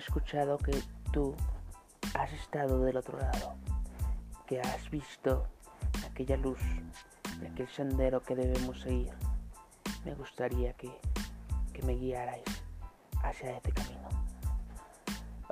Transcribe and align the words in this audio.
escuchado 0.00 0.58
que 0.58 0.72
tú 1.12 1.34
has 2.14 2.32
estado 2.32 2.80
del 2.80 2.96
otro 2.96 3.18
lado, 3.18 3.54
que 4.46 4.60
has 4.60 4.90
visto 4.90 5.46
aquella 6.10 6.36
luz 6.36 6.58
de 7.38 7.48
aquel 7.48 7.68
sendero 7.68 8.22
que 8.22 8.34
debemos 8.34 8.80
seguir. 8.80 9.12
Me 10.04 10.14
gustaría 10.14 10.72
que, 10.72 10.90
que 11.72 11.82
me 11.82 11.94
guiarais 11.94 12.44
hacia 13.22 13.56
este 13.56 13.72
camino. 13.72 14.08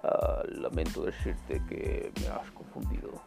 Ah, 0.03 0.43
lamento 0.49 1.05
decirte 1.05 1.63
que 1.69 2.13
me 2.21 2.29
has 2.29 2.51
confundido. 2.53 3.21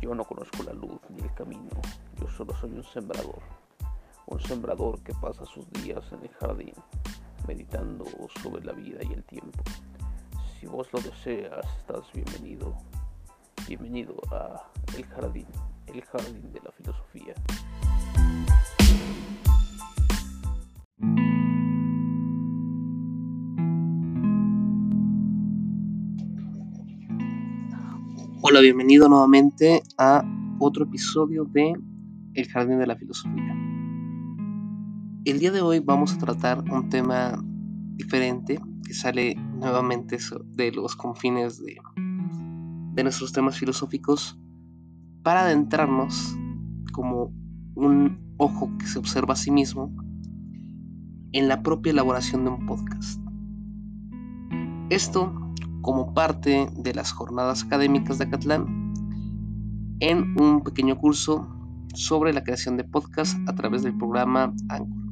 Yo 0.00 0.14
no 0.14 0.24
conozco 0.24 0.62
la 0.62 0.72
luz 0.72 1.00
ni 1.10 1.20
el 1.20 1.34
camino. 1.34 1.80
Yo 2.20 2.28
solo 2.28 2.54
soy 2.56 2.72
un 2.72 2.84
sembrador. 2.84 3.42
Un 4.26 4.40
sembrador 4.40 5.02
que 5.02 5.12
pasa 5.14 5.44
sus 5.44 5.70
días 5.72 6.02
en 6.12 6.22
el 6.22 6.32
jardín, 6.34 6.74
meditando 7.46 8.06
sobre 8.42 8.64
la 8.64 8.72
vida 8.72 9.00
y 9.02 9.12
el 9.12 9.22
tiempo. 9.24 9.62
Vos 10.74 10.92
lo 10.92 10.98
deseas, 10.98 11.64
estás 11.78 12.02
bienvenido. 12.12 12.74
Bienvenido 13.68 14.16
a 14.32 14.72
El 14.98 15.04
Jardín, 15.04 15.46
el 15.86 16.02
Jardín 16.02 16.52
de 16.52 16.60
la 16.64 16.72
Filosofía. 16.72 17.34
Hola, 28.42 28.58
bienvenido 28.60 29.08
nuevamente 29.08 29.80
a 29.96 30.24
otro 30.58 30.86
episodio 30.86 31.44
de 31.44 31.72
El 32.34 32.48
Jardín 32.48 32.80
de 32.80 32.86
la 32.88 32.96
Filosofía. 32.96 33.54
El 35.24 35.38
día 35.38 35.52
de 35.52 35.60
hoy 35.60 35.78
vamos 35.78 36.14
a 36.14 36.18
tratar 36.18 36.68
un 36.68 36.88
tema 36.88 37.40
diferente 37.96 38.60
que 38.84 38.94
sale 38.94 39.34
nuevamente 39.34 40.18
de 40.46 40.72
los 40.72 40.96
confines 40.96 41.62
de, 41.62 41.76
de 42.94 43.02
nuestros 43.02 43.32
temas 43.32 43.58
filosóficos 43.58 44.38
para 45.22 45.42
adentrarnos 45.42 46.36
como 46.92 47.32
un 47.74 48.34
ojo 48.36 48.70
que 48.78 48.86
se 48.86 48.98
observa 48.98 49.34
a 49.34 49.36
sí 49.36 49.50
mismo 49.50 49.92
en 51.32 51.48
la 51.48 51.62
propia 51.62 51.92
elaboración 51.92 52.44
de 52.44 52.50
un 52.50 52.66
podcast. 52.66 53.20
Esto 54.90 55.32
como 55.80 56.14
parte 56.14 56.68
de 56.76 56.94
las 56.94 57.12
jornadas 57.12 57.64
académicas 57.64 58.18
de 58.18 58.24
Acatlán 58.24 58.92
en 60.00 60.40
un 60.40 60.62
pequeño 60.62 60.96
curso 60.96 61.48
sobre 61.94 62.32
la 62.32 62.42
creación 62.42 62.76
de 62.76 62.84
podcast 62.84 63.36
a 63.48 63.54
través 63.54 63.82
del 63.82 63.96
programa 63.96 64.54
Anchor. 64.68 65.04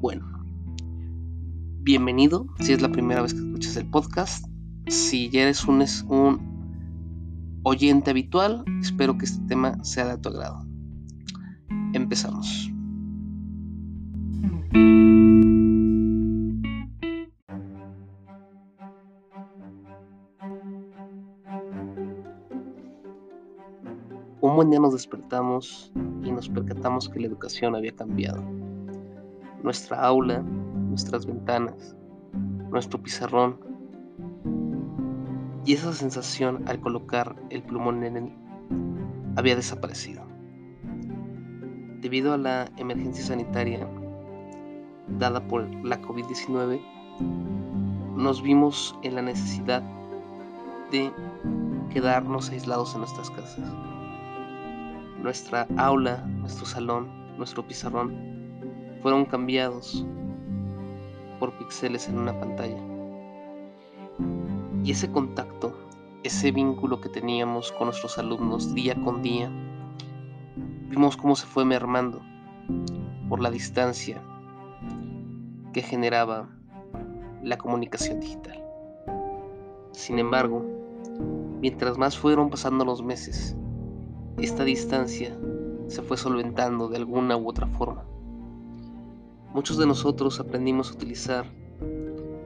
Bueno, 0.00 0.31
bienvenido 1.84 2.46
si 2.60 2.72
es 2.72 2.80
la 2.80 2.92
primera 2.92 3.22
vez 3.22 3.34
que 3.34 3.40
escuchas 3.40 3.76
el 3.76 3.90
podcast. 3.90 4.46
Si 4.86 5.30
ya 5.30 5.42
eres 5.42 5.64
un, 5.64 6.40
oyente 7.64 8.10
habitual, 8.10 8.64
espero 8.80 9.18
que 9.18 9.24
este 9.24 9.44
tema 9.48 9.82
sea 9.82 10.06
de 10.06 10.18
tu 10.18 10.28
agrado. 10.28 10.64
Empezamos. 11.92 12.70
Un 24.40 24.56
buen 24.56 24.70
día 24.70 24.78
nos 24.78 24.92
despertamos 24.92 25.92
y 26.22 26.30
nos 26.30 26.48
percatamos 26.48 27.08
que 27.08 27.18
la 27.18 27.26
educación 27.26 27.74
había 27.74 27.92
cambiado. 27.92 28.42
Nuestra 29.62 30.00
aula, 30.00 30.44
nuestras 30.92 31.24
ventanas, 31.24 31.96
nuestro 32.70 33.02
pizarrón 33.02 33.58
y 35.64 35.72
esa 35.72 35.94
sensación 35.94 36.62
al 36.68 36.80
colocar 36.80 37.34
el 37.48 37.62
plumón 37.62 38.04
en 38.04 38.16
él 38.16 38.32
había 39.36 39.56
desaparecido. 39.56 40.22
Debido 42.02 42.34
a 42.34 42.36
la 42.36 42.70
emergencia 42.76 43.24
sanitaria 43.24 43.88
dada 45.18 45.48
por 45.48 45.66
la 45.82 46.02
COVID-19, 46.02 46.78
nos 48.16 48.42
vimos 48.42 48.94
en 49.02 49.14
la 49.14 49.22
necesidad 49.22 49.82
de 50.90 51.10
quedarnos 51.90 52.50
aislados 52.50 52.92
en 52.92 53.00
nuestras 53.00 53.30
casas 53.30 53.72
nuestra 55.22 55.68
aula, 55.76 56.26
nuestro 56.26 56.66
salón, 56.66 57.08
nuestro 57.38 57.66
pizarrón 57.66 58.12
fueron 59.02 59.24
cambiados 59.24 60.04
por 61.42 61.58
píxeles 61.58 62.08
en 62.08 62.18
una 62.18 62.38
pantalla. 62.38 62.78
Y 64.84 64.92
ese 64.92 65.10
contacto, 65.10 65.76
ese 66.22 66.52
vínculo 66.52 67.00
que 67.00 67.08
teníamos 67.08 67.72
con 67.72 67.86
nuestros 67.86 68.16
alumnos 68.16 68.74
día 68.74 68.94
con 68.94 69.22
día, 69.22 69.50
vimos 70.88 71.16
cómo 71.16 71.34
se 71.34 71.46
fue 71.46 71.64
mermando 71.64 72.22
por 73.28 73.40
la 73.40 73.50
distancia 73.50 74.22
que 75.72 75.82
generaba 75.82 76.48
la 77.42 77.58
comunicación 77.58 78.20
digital. 78.20 78.62
Sin 79.90 80.20
embargo, 80.20 80.64
mientras 81.60 81.98
más 81.98 82.16
fueron 82.16 82.50
pasando 82.50 82.84
los 82.84 83.02
meses 83.02 83.56
esta 84.38 84.62
distancia 84.62 85.36
se 85.88 86.02
fue 86.02 86.16
solventando 86.16 86.88
de 86.88 86.98
alguna 86.98 87.36
u 87.36 87.48
otra 87.48 87.66
forma. 87.66 88.11
Muchos 89.54 89.76
de 89.76 89.86
nosotros 89.86 90.40
aprendimos 90.40 90.90
a 90.90 90.94
utilizar 90.94 91.44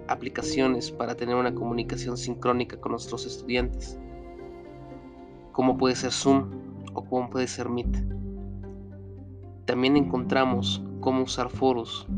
aplicaciones 0.09 0.91
para 0.91 1.15
tener 1.15 1.37
una 1.37 1.55
comunicación 1.55 2.17
sincrónica 2.17 2.81
con 2.81 2.91
nuestros 2.91 3.27
estudiantes, 3.27 3.97
como 5.53 5.79
puede 5.79 5.95
ser 5.95 6.11
Zoom 6.11 6.51
o 6.95 7.05
como 7.05 7.31
puede 7.31 7.47
ser 7.47 7.69
Meet. 7.69 7.97
También 9.67 9.97
encontramos 9.97 10.83
cómo 11.01 11.23
usar 11.23 11.49
foros, 11.49 12.09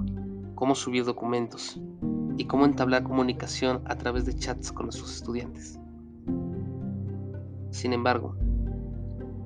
cómo 0.55 0.75
subir 0.75 1.05
documentos 1.05 1.79
y 2.39 2.47
cómo 2.47 2.65
entablar 2.65 3.03
comunicación 3.03 3.83
a 3.85 3.97
través 3.97 4.25
de 4.25 4.37
chats 4.37 4.73
con 4.73 4.87
nuestros 4.87 5.15
estudiantes. 5.15 5.79
Sin 7.71 7.93
embargo, 7.93 8.35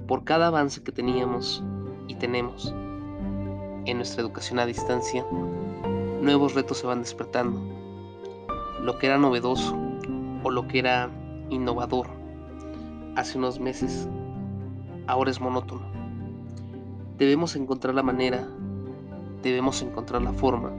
por 0.07 0.23
cada 0.23 0.47
avance 0.47 0.85
que 0.85 0.93
teníamos 0.93 1.65
y 2.07 2.15
tenemos 2.15 2.73
en 3.87 3.97
nuestra 3.97 4.23
educación 4.23 4.59
a 4.59 4.67
distancia, 4.67 5.25
nuevos 6.21 6.55
retos 6.55 6.79
se 6.79 6.87
van 6.87 7.01
despertando. 7.01 7.61
Lo 8.81 8.99
que 8.99 9.07
era 9.07 9.19
novedoso 9.19 9.77
o 10.43 10.51
lo 10.51 10.67
que 10.69 10.79
era 10.79 11.11
innovador 11.51 12.09
hace 13.17 13.39
unos 13.39 13.61
meses, 13.61 14.09
ahora 15.07 15.31
es 15.31 15.41
monótono. 15.41 15.83
Debemos 17.19 17.57
encontrar 17.57 17.95
la 17.95 18.03
manera, 18.03 18.49
debemos 19.43 19.83
encontrar 19.83 20.23
la 20.23 20.33
forma 20.33 20.73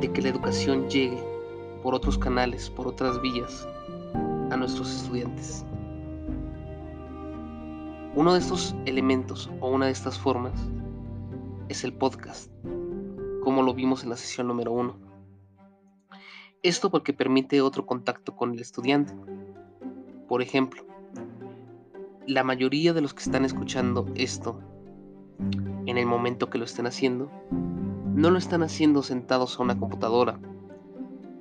de 0.00 0.10
que 0.12 0.22
la 0.22 0.28
educación 0.28 0.88
llegue 0.88 1.22
por 1.82 1.94
otros 1.94 2.18
canales, 2.18 2.70
por 2.70 2.86
otras 2.86 3.20
vías 3.20 3.68
a 4.50 4.56
nuestros 4.56 4.94
estudiantes. 4.94 5.64
Uno 8.14 8.34
de 8.34 8.40
estos 8.40 8.74
elementos 8.84 9.50
o 9.60 9.70
una 9.70 9.86
de 9.86 9.92
estas 9.92 10.18
formas 10.18 10.52
es 11.68 11.84
el 11.84 11.92
podcast, 11.92 12.50
como 13.42 13.62
lo 13.62 13.74
vimos 13.74 14.02
en 14.02 14.10
la 14.10 14.16
sesión 14.16 14.48
número 14.48 14.72
uno. 14.72 14.96
Esto 16.62 16.90
porque 16.90 17.12
permite 17.12 17.60
otro 17.60 17.86
contacto 17.86 18.36
con 18.36 18.52
el 18.52 18.60
estudiante. 18.60 19.14
Por 20.28 20.42
ejemplo, 20.42 20.84
la 22.26 22.44
mayoría 22.44 22.92
de 22.92 23.00
los 23.00 23.14
que 23.14 23.22
están 23.22 23.44
escuchando 23.44 24.06
esto 24.14 24.60
en 25.86 25.98
el 25.98 26.06
momento 26.06 26.50
que 26.50 26.58
lo 26.58 26.64
estén 26.64 26.86
haciendo, 26.86 27.30
no 28.14 28.30
lo 28.30 28.38
están 28.38 28.62
haciendo 28.62 29.02
sentados 29.02 29.58
a 29.58 29.62
una 29.62 29.78
computadora. 29.78 30.38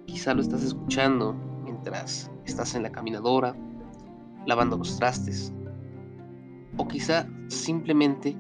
Quizá 0.06 0.34
lo 0.34 0.42
estás 0.42 0.64
escuchando 0.64 1.36
mientras 1.64 2.32
estás 2.46 2.74
en 2.76 2.84
la 2.84 2.92
caminadora, 2.92 3.56
lavando 4.46 4.78
los 4.78 4.98
trastes, 4.98 5.54
o 6.78 6.88
quizá 6.88 7.28
simplemente 7.48 8.36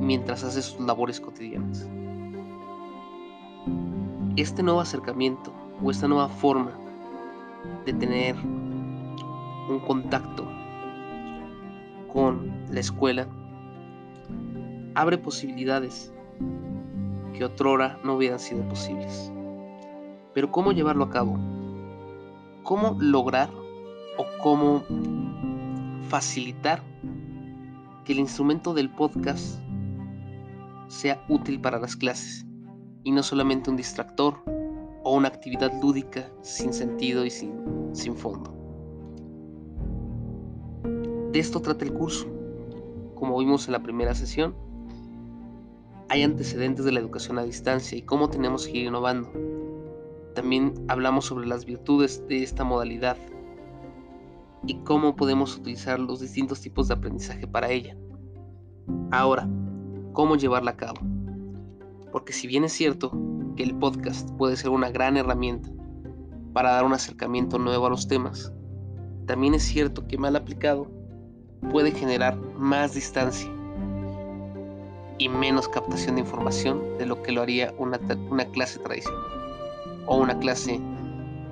mientras 0.00 0.44
haces 0.44 0.66
sus 0.66 0.80
labores 0.80 1.20
cotidianas. 1.20 1.88
Este 4.36 4.62
nuevo 4.62 4.80
acercamiento 4.80 5.52
o 5.82 5.90
esta 5.90 6.08
nueva 6.08 6.28
forma 6.28 6.72
de 7.84 7.92
tener 7.92 8.36
un 8.36 9.80
contacto 9.86 10.46
con 12.12 12.52
la 12.70 12.80
escuela 12.80 13.26
abre 14.94 15.18
posibilidades 15.18 16.12
que 17.34 17.44
otrora 17.44 17.98
no 18.04 18.14
hubieran 18.14 18.38
sido 18.38 18.66
posibles. 18.68 19.32
Pero 20.34 20.50
¿cómo 20.50 20.72
llevarlo 20.72 21.04
a 21.04 21.10
cabo? 21.10 21.38
¿Cómo 22.62 22.96
lograr 23.00 23.50
o 24.16 24.26
cómo 24.42 24.82
facilitar 26.08 26.82
que 28.04 28.12
el 28.12 28.18
instrumento 28.18 28.74
del 28.74 28.90
podcast 28.90 29.60
sea 30.88 31.24
útil 31.28 31.60
para 31.60 31.78
las 31.78 31.96
clases 31.96 32.46
y 33.04 33.12
no 33.12 33.22
solamente 33.22 33.70
un 33.70 33.76
distractor 33.76 34.42
o 35.04 35.14
una 35.14 35.28
actividad 35.28 35.72
lúdica 35.80 36.30
sin 36.42 36.72
sentido 36.72 37.24
y 37.24 37.30
sin, 37.30 37.54
sin 37.92 38.16
fondo. 38.16 38.54
De 41.32 41.38
esto 41.38 41.60
trata 41.60 41.84
el 41.84 41.92
curso. 41.92 42.26
Como 43.14 43.38
vimos 43.38 43.66
en 43.66 43.72
la 43.72 43.82
primera 43.82 44.14
sesión, 44.14 44.54
hay 46.08 46.22
antecedentes 46.22 46.84
de 46.84 46.92
la 46.92 47.00
educación 47.00 47.38
a 47.38 47.42
distancia 47.42 47.98
y 47.98 48.02
cómo 48.02 48.30
tenemos 48.30 48.66
que 48.66 48.78
ir 48.78 48.86
innovando. 48.86 49.30
También 50.34 50.72
hablamos 50.88 51.26
sobre 51.26 51.46
las 51.46 51.64
virtudes 51.64 52.26
de 52.28 52.42
esta 52.42 52.64
modalidad 52.64 53.16
y 54.66 54.76
cómo 54.84 55.16
podemos 55.16 55.56
utilizar 55.56 55.98
los 55.98 56.20
distintos 56.20 56.60
tipos 56.60 56.88
de 56.88 56.94
aprendizaje 56.94 57.46
para 57.46 57.70
ella. 57.70 57.96
Ahora, 59.10 59.48
¿cómo 60.18 60.34
llevarla 60.34 60.72
a 60.72 60.76
cabo? 60.76 60.98
Porque 62.10 62.32
si 62.32 62.48
bien 62.48 62.64
es 62.64 62.72
cierto 62.72 63.12
que 63.54 63.62
el 63.62 63.76
podcast 63.76 64.28
puede 64.32 64.56
ser 64.56 64.70
una 64.70 64.90
gran 64.90 65.16
herramienta 65.16 65.70
para 66.52 66.72
dar 66.72 66.84
un 66.84 66.92
acercamiento 66.92 67.56
nuevo 67.60 67.86
a 67.86 67.90
los 67.90 68.08
temas, 68.08 68.52
también 69.26 69.54
es 69.54 69.62
cierto 69.62 70.08
que 70.08 70.18
mal 70.18 70.34
aplicado 70.34 70.90
puede 71.70 71.92
generar 71.92 72.36
más 72.56 72.94
distancia 72.94 73.48
y 75.18 75.28
menos 75.28 75.68
captación 75.68 76.16
de 76.16 76.22
información 76.22 76.98
de 76.98 77.06
lo 77.06 77.22
que 77.22 77.30
lo 77.30 77.42
haría 77.42 77.72
una, 77.78 78.00
una 78.28 78.44
clase 78.46 78.80
tradicional 78.80 79.22
o 80.06 80.16
una 80.16 80.36
clase 80.40 80.80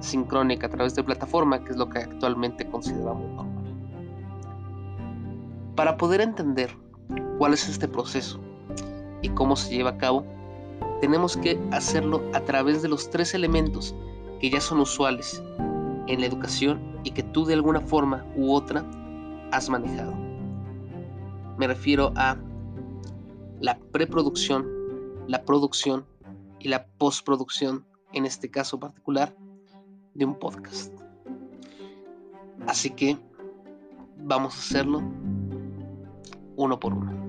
sincrónica 0.01 0.67
a 0.67 0.71
través 0.71 0.97
de 0.97 1.05
plataforma, 1.05 1.63
que 1.63 1.71
es 1.71 1.77
lo 1.77 1.89
que 1.89 2.01
actualmente 2.01 2.69
consideramos 2.69 3.31
normal. 3.31 3.65
Para 5.77 5.97
poder 5.97 6.21
entender 6.21 6.77
cuál 7.39 7.55
es 7.55 7.69
este 7.69 7.87
proceso 7.87 8.41
y 9.27 9.31
cómo 9.31 9.57
se 9.57 9.75
lleva 9.75 9.91
a 9.91 9.99
cabo, 9.99 10.25
tenemos 11.01 11.37
que 11.37 11.61
hacerlo 11.73 12.23
a 12.33 12.41
través 12.41 12.81
de 12.83 12.89
los 12.89 13.11
tres 13.11 13.35
elementos 13.35 13.95
que 14.41 14.51
ya 14.51 14.61
son 14.61 14.81
usuales 14.81 15.43
en 16.07 16.21
la 16.21 16.27
educación 16.27 16.81
y 17.03 17.11
que 17.11 17.25
tú 17.25 17.45
de 17.45 17.55
alguna 17.55 17.81
forma 17.81 18.25
u 18.37 18.53
otra 18.53 18.85
has 19.51 19.69
manejado. 19.69 20.13
Me 21.59 21.67
refiero 21.67 22.13
a 22.17 22.37
la 23.61 23.79
preproducción, 23.93 24.67
la 25.27 25.43
producción 25.45 26.07
y 26.61 26.69
la 26.69 26.87
postproducción, 26.87 27.85
en 28.13 28.27
este 28.27 28.51
caso 28.51 28.79
particular, 28.79 29.35
de 30.15 30.25
un 30.25 30.39
podcast. 30.39 30.93
Así 32.67 32.91
que 32.91 33.19
vamos 34.19 34.55
a 34.55 34.59
hacerlo 34.59 35.03
uno 36.57 36.79
por 36.79 36.95
uno. 36.95 37.26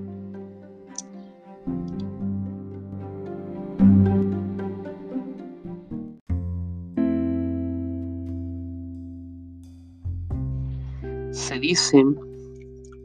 Se 11.57 11.61
dice 11.61 12.05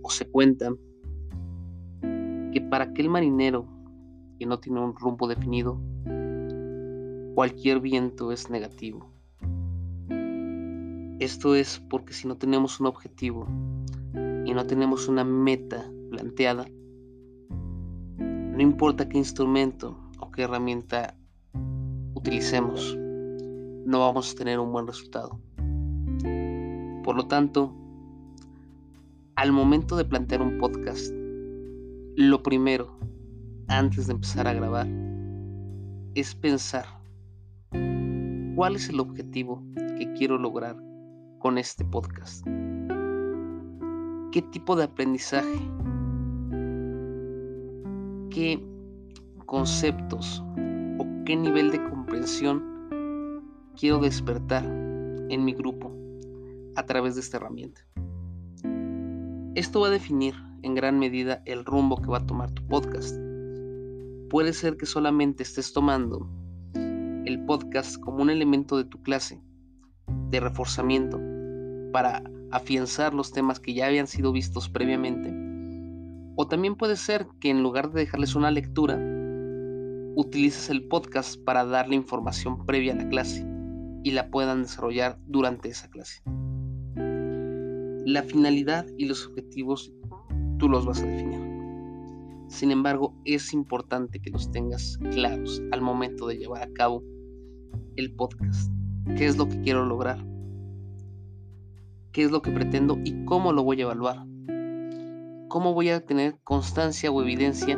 o 0.03 0.11
se 0.11 0.27
cuenta 0.27 0.71
que 2.03 2.61
para 2.69 2.85
aquel 2.85 3.09
marinero 3.09 3.67
que 4.39 4.45
no 4.45 4.61
tiene 4.61 4.79
un 4.79 4.95
rumbo 4.95 5.27
definido, 5.27 5.81
cualquier 7.35 7.81
viento 7.81 8.31
es 8.31 8.51
negativo. 8.51 9.11
Esto 11.19 11.55
es 11.55 11.83
porque 11.89 12.13
si 12.13 12.29
no 12.29 12.37
tenemos 12.37 12.79
un 12.79 12.89
objetivo 12.89 13.47
y 14.45 14.53
no 14.53 14.67
tenemos 14.67 15.09
una 15.09 15.25
meta 15.25 15.91
planteada, 16.11 16.67
no 18.19 18.61
importa 18.61 19.09
qué 19.09 19.17
instrumento 19.17 19.97
o 20.19 20.31
qué 20.31 20.43
herramienta 20.43 21.17
utilicemos, 22.13 22.99
no 22.99 24.01
vamos 24.01 24.31
a 24.31 24.37
tener 24.37 24.59
un 24.59 24.73
buen 24.73 24.87
resultado. 24.87 25.41
Por 27.03 27.17
lo 27.17 27.27
tanto, 27.29 27.79
al 29.43 29.51
momento 29.51 29.97
de 29.97 30.05
plantear 30.05 30.41
un 30.41 30.57
podcast, 30.59 31.13
lo 32.15 32.45
primero, 32.45 32.97
antes 33.67 34.07
de 34.07 34.13
empezar 34.13 34.47
a 34.47 34.53
grabar, 34.53 34.87
es 36.15 36.37
pensar 36.37 36.85
cuál 38.55 38.77
es 38.77 38.89
el 38.89 39.01
objetivo 39.01 39.61
que 39.99 40.13
quiero 40.17 40.39
lograr 40.39 40.77
con 41.41 41.59
este 41.59 41.85
podcast? 41.85 42.47
¿Qué 44.31 44.43
tipo 44.53 44.77
de 44.77 44.85
aprendizaje? 44.85 45.59
¿Qué 48.31 48.65
conceptos 49.47 50.41
o 51.01 51.25
qué 51.27 51.35
nivel 51.35 51.73
de 51.73 51.83
comprensión 51.91 52.63
quiero 53.77 53.99
despertar 53.99 54.65
en 54.65 55.45
mi 55.45 55.53
grupo 55.53 55.93
a 56.77 56.87
través 56.87 57.17
de 57.17 57.23
esta 57.23 57.39
herramienta? 57.39 57.81
Esto 59.55 59.81
va 59.81 59.89
a 59.89 59.91
definir 59.91 60.35
en 60.63 60.75
gran 60.75 60.99
medida 60.99 61.43
el 61.45 61.67
rumbo 61.67 62.01
que 62.01 62.09
va 62.09 62.19
a 62.19 62.27
tomar 62.27 62.51
tu 62.53 62.67
podcast. 62.69 63.15
Puede 64.31 64.55
ser 64.55 64.79
que 64.79 64.87
solamente 64.87 65.43
estés 65.43 65.75
tomando 65.75 66.27
el 66.73 67.45
podcast 67.45 68.01
como 68.01 68.23
un 68.23 68.31
elemento 68.31 68.79
de 68.79 68.85
tu 68.85 69.03
clase 69.03 69.43
de 70.31 70.41
reforzamiento 70.41 71.21
para 71.93 72.23
afianzar 72.51 73.13
los 73.13 73.31
temas 73.33 73.61
que 73.61 73.75
ya 73.75 73.89
habían 73.89 74.07
sido 74.07 74.33
vistos 74.33 74.71
previamente. 74.71 75.31
O 76.35 76.49
también 76.49 76.75
puede 76.75 76.97
ser 76.97 77.27
que 77.39 77.51
en 77.51 77.63
lugar 77.63 77.93
de 77.93 78.01
dejarles 78.01 78.35
una 78.35 78.51
lectura, 78.51 78.99
utilices 80.17 80.71
el 80.71 80.89
podcast 80.89 81.39
para 81.45 81.67
darle 81.67 81.95
información 81.95 82.65
previa 82.65 82.95
a 82.95 82.97
la 82.97 83.09
clase 83.11 83.47
y 84.03 84.13
la 84.13 84.31
puedan 84.31 84.63
desarrollar 84.63 85.19
durante 85.27 85.69
esa 85.69 85.91
clase. 85.91 86.23
La 88.05 88.23
finalidad 88.23 88.87
y 88.97 89.07
los 89.07 89.27
objetivos 89.27 89.93
tú 90.59 90.69
los 90.69 90.87
vas 90.87 91.03
a 91.03 91.07
definir. 91.07 91.41
Sin 92.49 92.71
embargo, 92.71 93.15
es 93.25 93.53
importante 93.53 94.21
que 94.21 94.31
los 94.31 94.51
tengas 94.51 94.99
claros 95.13 95.63
al 95.73 95.81
momento 95.81 96.27
de 96.27 96.37
llevar 96.37 96.63
a 96.63 96.73
cabo 96.73 97.03
el 97.97 98.15
podcast. 98.15 98.71
¿Qué 99.17 99.27
es 99.27 99.37
lo 99.37 99.49
que 99.49 99.61
quiero 99.61 99.87
lograr? 99.87 100.33
qué 102.13 102.23
es 102.23 102.31
lo 102.31 102.43
que 102.43 102.51
pretendo 102.51 102.99
y 103.05 103.25
cómo 103.25 103.53
lo 103.53 103.65
voy 103.65 103.81
a 103.81 103.85
evaluar. 103.85 104.27
Cómo 105.49 105.75
voy 105.75 105.89
a 105.89 106.05
tener 106.05 106.39
constancia 106.45 107.11
o 107.11 107.23
evidencia 107.23 107.77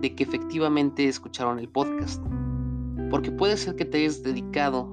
de 0.00 0.14
que 0.14 0.24
efectivamente 0.24 1.06
escucharon 1.08 1.58
el 1.58 1.68
podcast. 1.68 2.22
Porque 3.10 3.30
puede 3.30 3.56
ser 3.56 3.76
que 3.76 3.84
te 3.84 3.98
hayas 3.98 4.22
dedicado 4.22 4.90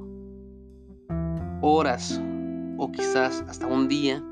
horas 1.61 2.21
o 2.77 2.91
quizás 2.91 3.43
hasta 3.47 3.67
un 3.67 3.87
día 3.87 4.23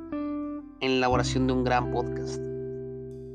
en 0.81 0.93
la 0.93 0.97
elaboración 0.97 1.47
de 1.47 1.53
un 1.53 1.63
gran 1.63 1.91
podcast. 1.91 2.41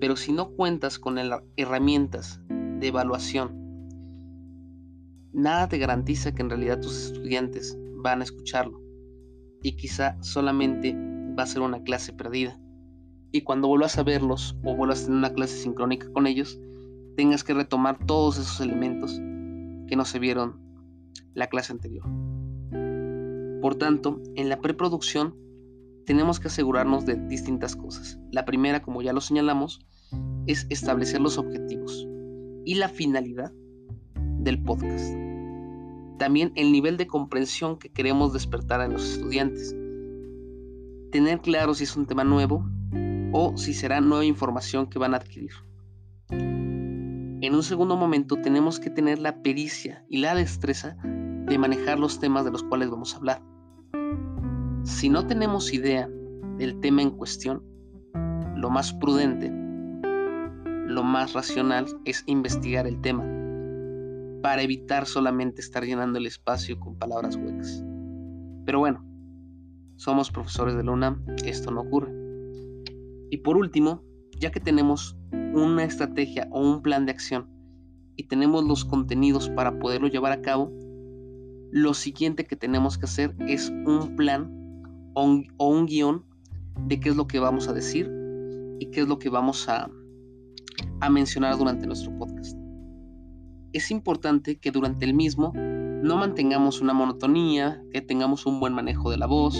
Pero 0.00 0.17
si 0.17 0.33
no 0.33 0.50
cuentas 0.50 0.99
con 0.99 1.19
herramientas 1.57 2.41
de 2.49 2.88
evaluación, 2.88 3.57
nada 5.33 5.69
te 5.69 5.79
garantiza 5.79 6.35
que 6.35 6.43
en 6.43 6.50
realidad 6.50 6.81
tus 6.81 7.07
estudiantes 7.07 7.79
van 7.97 8.21
a 8.21 8.25
escucharlo. 8.25 8.83
Y 9.62 9.76
quizá 9.76 10.23
solamente 10.23 10.95
va 11.38 11.45
a 11.45 11.47
ser 11.47 11.62
una 11.62 11.83
clase 11.83 12.12
perdida. 12.12 12.61
Y 13.33 13.43
cuando 13.43 13.69
vuelvas 13.69 13.97
a 13.99 14.03
verlos 14.03 14.57
o 14.65 14.76
vuelvas 14.76 15.03
a 15.03 15.05
tener 15.07 15.19
una 15.19 15.33
clase 15.33 15.57
sincrónica 15.57 16.12
con 16.12 16.26
ellos, 16.26 16.61
tengas 17.17 17.45
que 17.45 17.55
retomar 17.55 17.99
todos 18.07 18.38
esos 18.38 18.61
elementos 18.61 19.12
que 19.88 19.97
no 19.97 20.05
se 20.05 20.19
vieron 20.19 20.61
la 21.35 21.47
clase 21.47 21.73
anterior. 21.73 22.05
Por 23.61 23.76
tanto, 23.76 24.21
en 24.35 24.49
la 24.49 24.61
preproducción 24.61 25.35
tenemos 26.06 26.40
que 26.40 26.48
asegurarnos 26.48 27.04
de 27.04 27.16
distintas 27.16 27.76
cosas. 27.76 28.18
La 28.30 28.44
primera, 28.44 28.80
como 28.80 29.02
ya 29.02 29.12
lo 29.12 29.20
señalamos, 29.20 29.80
es 30.46 30.66
establecer 30.70 31.20
los 31.20 31.36
objetivos 31.36 32.06
y 32.64 32.76
la 32.76 32.88
finalidad 32.88 33.52
del 34.38 34.62
podcast. 34.62 35.14
También 36.18 36.52
el 36.54 36.72
nivel 36.72 36.96
de 36.96 37.06
comprensión 37.06 37.78
que 37.78 37.90
queremos 37.90 38.32
despertar 38.32 38.80
en 38.80 38.92
los 38.92 39.10
estudiantes 39.10 39.75
tener 41.10 41.40
claro 41.40 41.75
si 41.75 41.84
es 41.84 41.96
un 41.96 42.06
tema 42.06 42.25
nuevo 42.25 42.68
o 43.32 43.56
si 43.56 43.75
será 43.75 44.00
nueva 44.00 44.25
información 44.25 44.86
que 44.86 44.98
van 44.98 45.14
a 45.14 45.16
adquirir. 45.16 45.52
En 46.28 47.54
un 47.54 47.62
segundo 47.62 47.96
momento 47.96 48.36
tenemos 48.36 48.80
que 48.80 48.90
tener 48.90 49.18
la 49.18 49.42
pericia 49.42 50.04
y 50.08 50.18
la 50.18 50.34
destreza 50.34 50.96
de 51.02 51.58
manejar 51.58 51.98
los 51.98 52.18
temas 52.18 52.44
de 52.44 52.50
los 52.50 52.62
cuales 52.62 52.90
vamos 52.90 53.14
a 53.14 53.16
hablar. 53.18 53.55
Si 54.87 55.09
no 55.09 55.26
tenemos 55.26 55.75
idea 55.75 56.09
del 56.59 56.78
tema 56.78 57.02
en 57.02 57.11
cuestión, 57.11 57.61
lo 58.55 58.71
más 58.71 58.93
prudente, 58.93 59.50
lo 60.87 61.02
más 61.02 61.33
racional 61.33 61.87
es 62.05 62.23
investigar 62.26 62.87
el 62.87 63.00
tema 63.00 63.25
para 64.43 64.62
evitar 64.62 65.07
solamente 65.07 65.61
estar 65.61 65.85
llenando 65.85 66.21
el 66.21 66.26
espacio 66.26 66.78
con 66.78 66.97
palabras 66.97 67.35
huecas. 67.35 67.85
Pero 68.64 68.78
bueno, 68.78 69.05
somos 69.97 70.31
profesores 70.31 70.76
de 70.76 70.85
la 70.85 70.93
UNAM, 70.93 71.21
esto 71.45 71.73
no 71.73 71.81
ocurre. 71.81 72.12
Y 73.31 73.38
por 73.38 73.57
último, 73.57 74.05
ya 74.38 74.52
que 74.52 74.61
tenemos 74.61 75.16
una 75.33 75.83
estrategia 75.83 76.47
o 76.52 76.61
un 76.61 76.81
plan 76.81 77.07
de 77.07 77.12
acción 77.12 77.50
y 78.14 78.28
tenemos 78.28 78.64
los 78.64 78.85
contenidos 78.85 79.50
para 79.50 79.81
poderlo 79.81 80.07
llevar 80.07 80.31
a 80.31 80.43
cabo, 80.43 80.73
lo 81.73 81.93
siguiente 81.93 82.45
que 82.45 82.55
tenemos 82.55 82.97
que 82.99 83.07
hacer 83.07 83.35
es 83.49 83.69
un 83.69 84.14
plan 84.14 84.55
o 85.16 85.68
un, 85.68 85.87
guion 85.87 86.25
de 86.87 87.00
qué 87.00 87.08
es 87.08 87.16
lo 87.16 87.26
que 87.26 87.38
vamos 87.38 87.68
a 87.68 87.73
decir 87.73 88.11
y 88.78 88.90
qué 88.90 89.00
es 89.00 89.08
lo 89.08 89.18
que 89.18 89.30
vamos 89.30 89.68
a, 89.68 89.90
mencionar 91.11 91.56
durante 91.56 91.87
nuestro 91.87 92.16
podcast. 92.18 92.56
Es 93.73 93.90
importante 93.90 94.58
que 94.58 94.70
durante 94.70 95.06
el 95.06 95.14
mismo 95.14 95.52
no 95.54 96.16
mantengamos 96.16 96.80
una 96.82 96.92
monotonía, 96.92 97.82
que 97.92 98.02
tengamos 98.02 98.44
un 98.44 98.61
buen 98.61 98.75
manejo 98.75 99.11
de 99.11 99.16
la 99.16 99.26
voz 99.26 99.56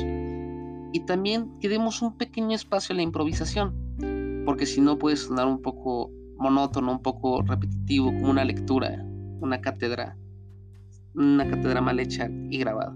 y 0.93 1.01
también 1.07 1.59
que 1.59 1.71
demos 1.71 2.03
un 2.03 2.19
pequeño 2.19 2.55
espacio 2.55 2.93
a 2.93 2.97
la 2.97 3.03
improvisación, 3.03 4.45
porque 4.45 4.67
si 4.67 4.83
no 4.83 4.99
puede 4.99 5.17
sonar 5.17 5.47
un 5.47 5.63
poco 5.63 6.11
monótono, 6.39 6.93
un 6.93 7.03
poco 7.03 7.41
repetitivo, 7.41 8.07
como 8.07 8.31
una 8.31 8.45
lectura, 8.45 9.03
una 9.41 9.61
cátedra, 9.63 10.19
una 11.15 11.49
cátedra 11.49 11.81
mal 11.81 11.99
hecha 11.99 12.29
y 12.51 12.59
grabada. 12.59 12.95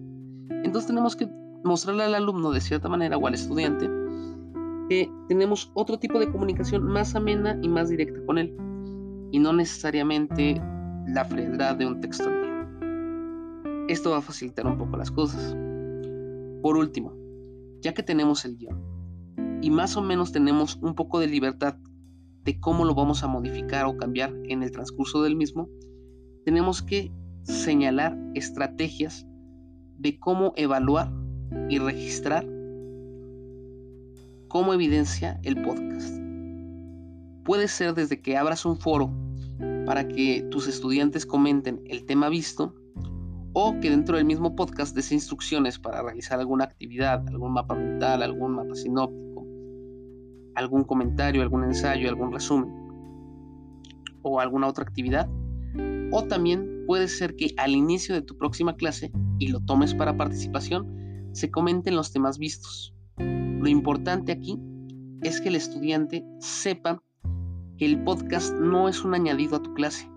Entonces 0.63 0.89
tenemos 0.89 1.17
que 1.17 1.27
mostrarle 1.65 2.05
al 2.05 2.15
alumno 2.15 2.51
de 2.53 2.61
cierta 2.61 2.89
manera 2.89 3.17
o 3.17 3.27
al 3.27 3.35
estudiante 3.35 3.89
que 4.89 5.11
tenemos 5.29 5.71
otro 5.75 5.99
tipo 5.99 6.19
de 6.19 6.31
comunicación 6.31 6.85
más 6.85 7.15
amena 7.15 7.59
y 7.63 7.69
más 7.69 7.89
directa 7.89 8.19
con 8.27 8.39
él 8.39 8.57
y 9.31 9.39
no 9.39 9.53
necesariamente 9.53 10.61
la 11.07 11.25
frialdad 11.25 11.77
de 11.77 11.87
un 11.87 12.01
texto 12.01 12.29
Esto 13.89 14.11
va 14.11 14.19
a 14.19 14.23
facilitar 14.23 14.67
un 14.67 14.79
poco 14.79 14.97
las 14.97 15.11
cosas. 15.11 15.57
Por 16.63 16.77
último, 16.77 17.13
ya 17.81 17.95
que 17.95 18.03
tenemos 18.03 18.45
el 18.45 18.57
guion 18.57 18.81
y 19.63 19.71
más 19.71 19.97
o 19.97 20.03
menos 20.03 20.33
tenemos 20.33 20.77
un 20.83 20.95
poco 20.95 21.21
de 21.21 21.27
libertad 21.27 21.77
de 22.45 22.59
cómo 22.59 22.85
lo 22.85 22.95
vamos 22.95 23.23
a 23.23 23.29
modificar 23.29 23.87
o 23.87 23.97
cambiar 23.97 24.33
en 24.49 24.63
el 24.63 24.71
transcurso 24.71 25.23
del 25.23 25.37
mismo, 25.37 25.69
tenemos 26.45 26.83
que 26.83 27.13
señalar 27.43 28.19
estrategias 28.35 29.27
de 29.99 30.19
cómo 30.19 30.53
evaluar 30.57 31.13
y 31.71 31.79
registrar 31.79 32.45
como 34.49 34.75
evidencia 34.75 35.41
el 35.45 35.63
podcast. 35.63 36.13
Puede 37.45 37.69
ser 37.69 37.95
desde 37.95 38.21
que 38.21 38.37
abras 38.37 38.67
un 38.67 38.77
foro 38.77 39.11
para 39.87 40.07
que 40.07 40.47
tus 40.51 40.67
estudiantes 40.67 41.25
comenten 41.25 41.81
el 41.87 42.05
tema 42.05 42.29
visto 42.29 42.75
o 43.53 43.79
que 43.81 43.91
dentro 43.91 44.17
del 44.17 44.25
mismo 44.25 44.55
podcast 44.55 44.95
des 44.95 45.13
instrucciones 45.13 45.79
para 45.79 46.03
realizar 46.03 46.39
alguna 46.39 46.65
actividad, 46.65 47.27
algún 47.29 47.53
mapa 47.53 47.75
mental, 47.75 48.23
algún 48.23 48.57
mapa 48.57 48.75
sinóptico, 48.75 49.47
algún 50.55 50.85
comentario, 50.85 51.43
algún 51.43 51.65
ensayo, 51.65 52.09
algún 52.09 52.33
resumen 52.33 52.71
o 54.23 54.41
alguna 54.41 54.67
otra 54.67 54.85
actividad. 54.85 55.29
O 56.13 56.25
también 56.25 56.85
puede 56.87 57.07
ser 57.07 57.37
que 57.37 57.55
al 57.57 57.71
inicio 57.71 58.15
de 58.15 58.23
tu 58.23 58.37
próxima 58.37 58.77
clase 58.77 59.13
y 59.39 59.49
lo 59.49 59.61
tomes 59.61 59.95
para 59.95 60.17
participación, 60.17 61.01
se 61.33 61.51
comenten 61.51 61.97
los 61.97 62.13
temas 62.13 62.39
vistos. 62.39 62.95
Lo 63.19 63.69
importante 63.69 64.33
aquí 64.33 64.59
es 65.23 65.41
que 65.41 65.49
el 65.49 65.57
estudiante 65.57 66.25
sepa 66.39 67.03
que 67.77 67.87
el 67.87 68.03
podcast 68.05 68.55
no 68.55 68.89
es 68.89 69.05
un 69.05 69.15
añadido 69.15 69.57
a 69.57 69.63
tu 69.63 69.75
clase, 69.75 70.11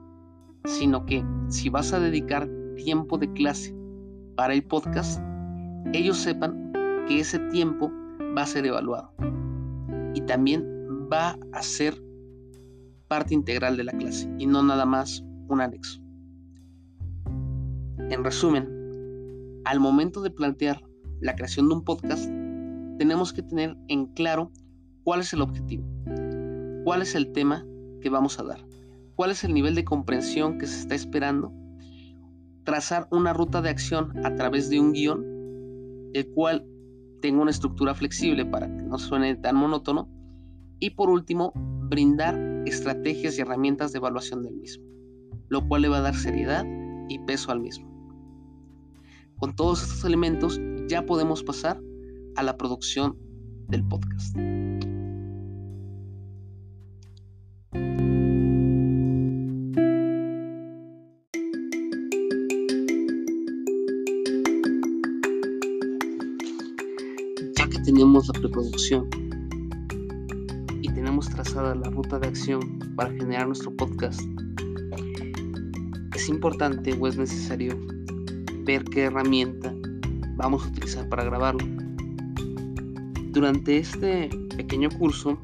sino 0.65 1.05
que 1.05 1.25
si 1.47 1.69
vas 1.69 1.93
a 1.93 1.99
dedicar 1.99 2.49
tiempo 2.75 3.17
de 3.17 3.31
clase 3.33 3.75
para 4.35 4.53
el 4.53 4.63
podcast, 4.63 5.21
ellos 5.93 6.17
sepan 6.17 6.71
que 7.07 7.19
ese 7.19 7.39
tiempo 7.51 7.91
va 8.37 8.43
a 8.43 8.47
ser 8.47 8.65
evaluado 8.65 9.13
y 10.13 10.21
también 10.21 10.65
va 11.11 11.37
a 11.51 11.61
ser 11.61 12.01
parte 13.07 13.33
integral 13.33 13.77
de 13.77 13.83
la 13.83 13.91
clase 13.91 14.33
y 14.39 14.45
no 14.45 14.63
nada 14.63 14.85
más 14.85 15.23
un 15.47 15.61
anexo. 15.61 16.01
En 18.09 18.23
resumen, 18.23 19.61
al 19.65 19.79
momento 19.79 20.21
de 20.21 20.31
plantear 20.31 20.81
la 21.23 21.35
creación 21.35 21.69
de 21.69 21.75
un 21.75 21.83
podcast, 21.83 22.25
tenemos 22.97 23.31
que 23.31 23.41
tener 23.41 23.77
en 23.87 24.07
claro 24.07 24.51
cuál 25.03 25.21
es 25.21 25.31
el 25.31 25.41
objetivo, 25.41 25.85
cuál 26.83 27.01
es 27.01 27.15
el 27.15 27.31
tema 27.31 27.65
que 28.01 28.09
vamos 28.09 28.39
a 28.39 28.43
dar, 28.43 28.59
cuál 29.15 29.31
es 29.31 29.43
el 29.45 29.53
nivel 29.53 29.73
de 29.73 29.85
comprensión 29.85 30.57
que 30.57 30.67
se 30.67 30.81
está 30.81 30.95
esperando 30.95 31.53
trazar 32.65 33.07
una 33.09 33.33
ruta 33.33 33.61
de 33.61 33.69
acción 33.69 34.25
a 34.25 34.35
través 34.35 34.69
de 34.69 34.79
un 34.79 34.91
guion, 34.91 35.25
el 36.13 36.27
cual 36.27 36.65
tenga 37.21 37.41
una 37.41 37.51
estructura 37.51 37.95
flexible 37.95 38.45
para 38.45 38.67
que 38.67 38.83
no 38.83 38.99
suene 38.99 39.35
tan 39.35 39.55
monótono. 39.55 40.09
Y 40.79 40.91
por 40.91 41.09
último, 41.09 41.53
brindar 41.55 42.37
estrategias 42.65 43.37
y 43.37 43.41
herramientas 43.41 43.93
de 43.93 43.99
evaluación 43.99 44.43
del 44.43 44.55
mismo, 44.55 44.85
lo 45.47 45.65
cual 45.67 45.83
le 45.83 45.89
va 45.89 45.97
a 45.97 46.01
dar 46.01 46.15
seriedad 46.15 46.65
y 47.07 47.19
peso 47.19 47.51
al 47.51 47.61
mismo. 47.61 47.89
Con 49.37 49.55
todos 49.55 49.83
estos 49.83 50.03
elementos 50.05 50.59
ya 50.87 51.05
podemos 51.05 51.43
pasar 51.43 51.79
a 52.35 52.43
la 52.43 52.57
producción 52.57 53.17
del 53.67 53.87
podcast. 53.87 54.35
tenemos 67.83 68.27
la 68.27 68.33
preproducción 68.33 69.09
y 70.81 70.89
tenemos 70.93 71.29
trazada 71.29 71.75
la 71.75 71.89
ruta 71.89 72.17
de 72.17 72.27
acción 72.27 72.79
para 72.95 73.11
generar 73.11 73.47
nuestro 73.47 73.75
podcast, 73.75 74.21
es 76.15 76.29
importante 76.29 76.97
o 76.99 77.07
es 77.07 77.17
necesario 77.17 77.77
ver 78.65 78.85
qué 78.85 79.03
herramienta 79.03 79.73
vamos 80.43 80.65
a 80.65 80.67
utilizar 80.67 81.07
para 81.09 81.23
grabarlo. 81.23 81.65
Durante 83.31 83.77
este 83.77 84.29
pequeño 84.55 84.89
curso, 84.89 85.39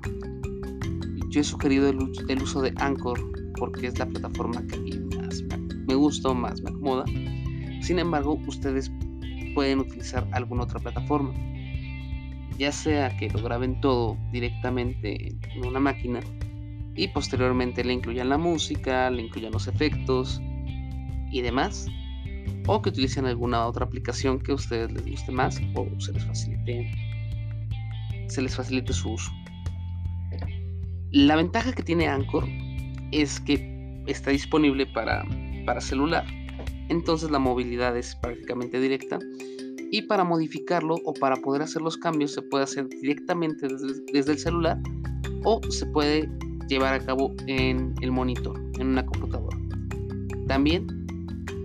yo 1.29 1.41
he 1.41 1.43
sugerido 1.43 1.89
el, 1.89 2.43
uso 2.43 2.61
de 2.61 2.73
Anchor 2.77 3.19
porque 3.57 3.87
es 3.87 3.97
la 3.97 4.05
plataforma 4.05 4.61
que 4.67 4.75
a 4.75 4.79
mí 4.79 4.91
más 5.15 5.41
me 5.87 5.95
gusta 5.95 6.33
más 6.33 6.61
me 6.61 6.69
acomoda. 6.69 7.05
Sin 7.81 7.97
embargo, 7.97 8.39
ustedes 8.45 8.91
pueden 9.55 9.79
utilizar 9.79 10.27
alguna 10.33 10.63
otra 10.63 10.79
plataforma 10.79 11.33
ya 12.59 12.73
sea 12.73 13.15
que 13.15 13.29
lo 13.29 13.41
graben 13.41 13.79
todo 13.79 14.17
directamente 14.33 15.33
en 15.55 15.65
una 15.65 15.79
máquina 15.79 16.19
y 16.93 17.07
posteriormente 17.07 17.85
le 17.85 17.93
incluyan 17.93 18.27
la 18.27 18.37
música, 18.37 19.09
le 19.09 19.23
incluyan 19.23 19.53
los 19.53 19.67
efectos 19.67 20.41
y 21.31 21.39
demás, 21.41 21.87
o 22.71 22.81
que 22.83 22.89
utilicen 22.89 23.25
alguna 23.25 23.65
otra 23.65 23.85
aplicación 23.85 24.39
que 24.39 24.51
a 24.51 24.55
ustedes 24.55 24.91
les 24.91 25.03
guste 25.03 25.31
más 25.31 25.59
o 25.73 25.87
se 25.99 26.13
les 26.13 26.23
facilite, 26.23 26.91
se 28.27 28.43
les 28.43 28.55
facilite 28.55 28.93
su 28.93 29.13
uso. 29.13 29.31
La 31.11 31.35
ventaja 31.35 31.73
que 31.73 31.81
tiene 31.81 32.07
Anchor 32.07 32.45
es 33.11 33.39
que 33.39 34.03
está 34.05 34.29
disponible 34.29 34.85
para, 34.85 35.25
para 35.65 35.81
celular, 35.81 36.25
entonces 36.89 37.31
la 37.31 37.39
movilidad 37.39 37.97
es 37.97 38.15
prácticamente 38.17 38.79
directa 38.79 39.17
y 39.91 40.03
para 40.03 40.23
modificarlo 40.23 40.97
o 41.05 41.13
para 41.13 41.37
poder 41.37 41.63
hacer 41.63 41.81
los 41.81 41.97
cambios 41.97 42.33
se 42.33 42.43
puede 42.43 42.65
hacer 42.65 42.87
directamente 42.87 43.67
desde, 44.13 44.31
el 44.31 44.37
celular 44.37 44.77
o 45.43 45.59
se 45.71 45.87
puede 45.87 46.29
llevar 46.67 46.93
a 46.93 46.99
cabo 47.03 47.33
en 47.47 47.95
el 48.01 48.11
monitor, 48.11 48.59
en 48.77 48.89
una 48.89 49.03
computadora. 49.03 49.57
También 50.47 50.98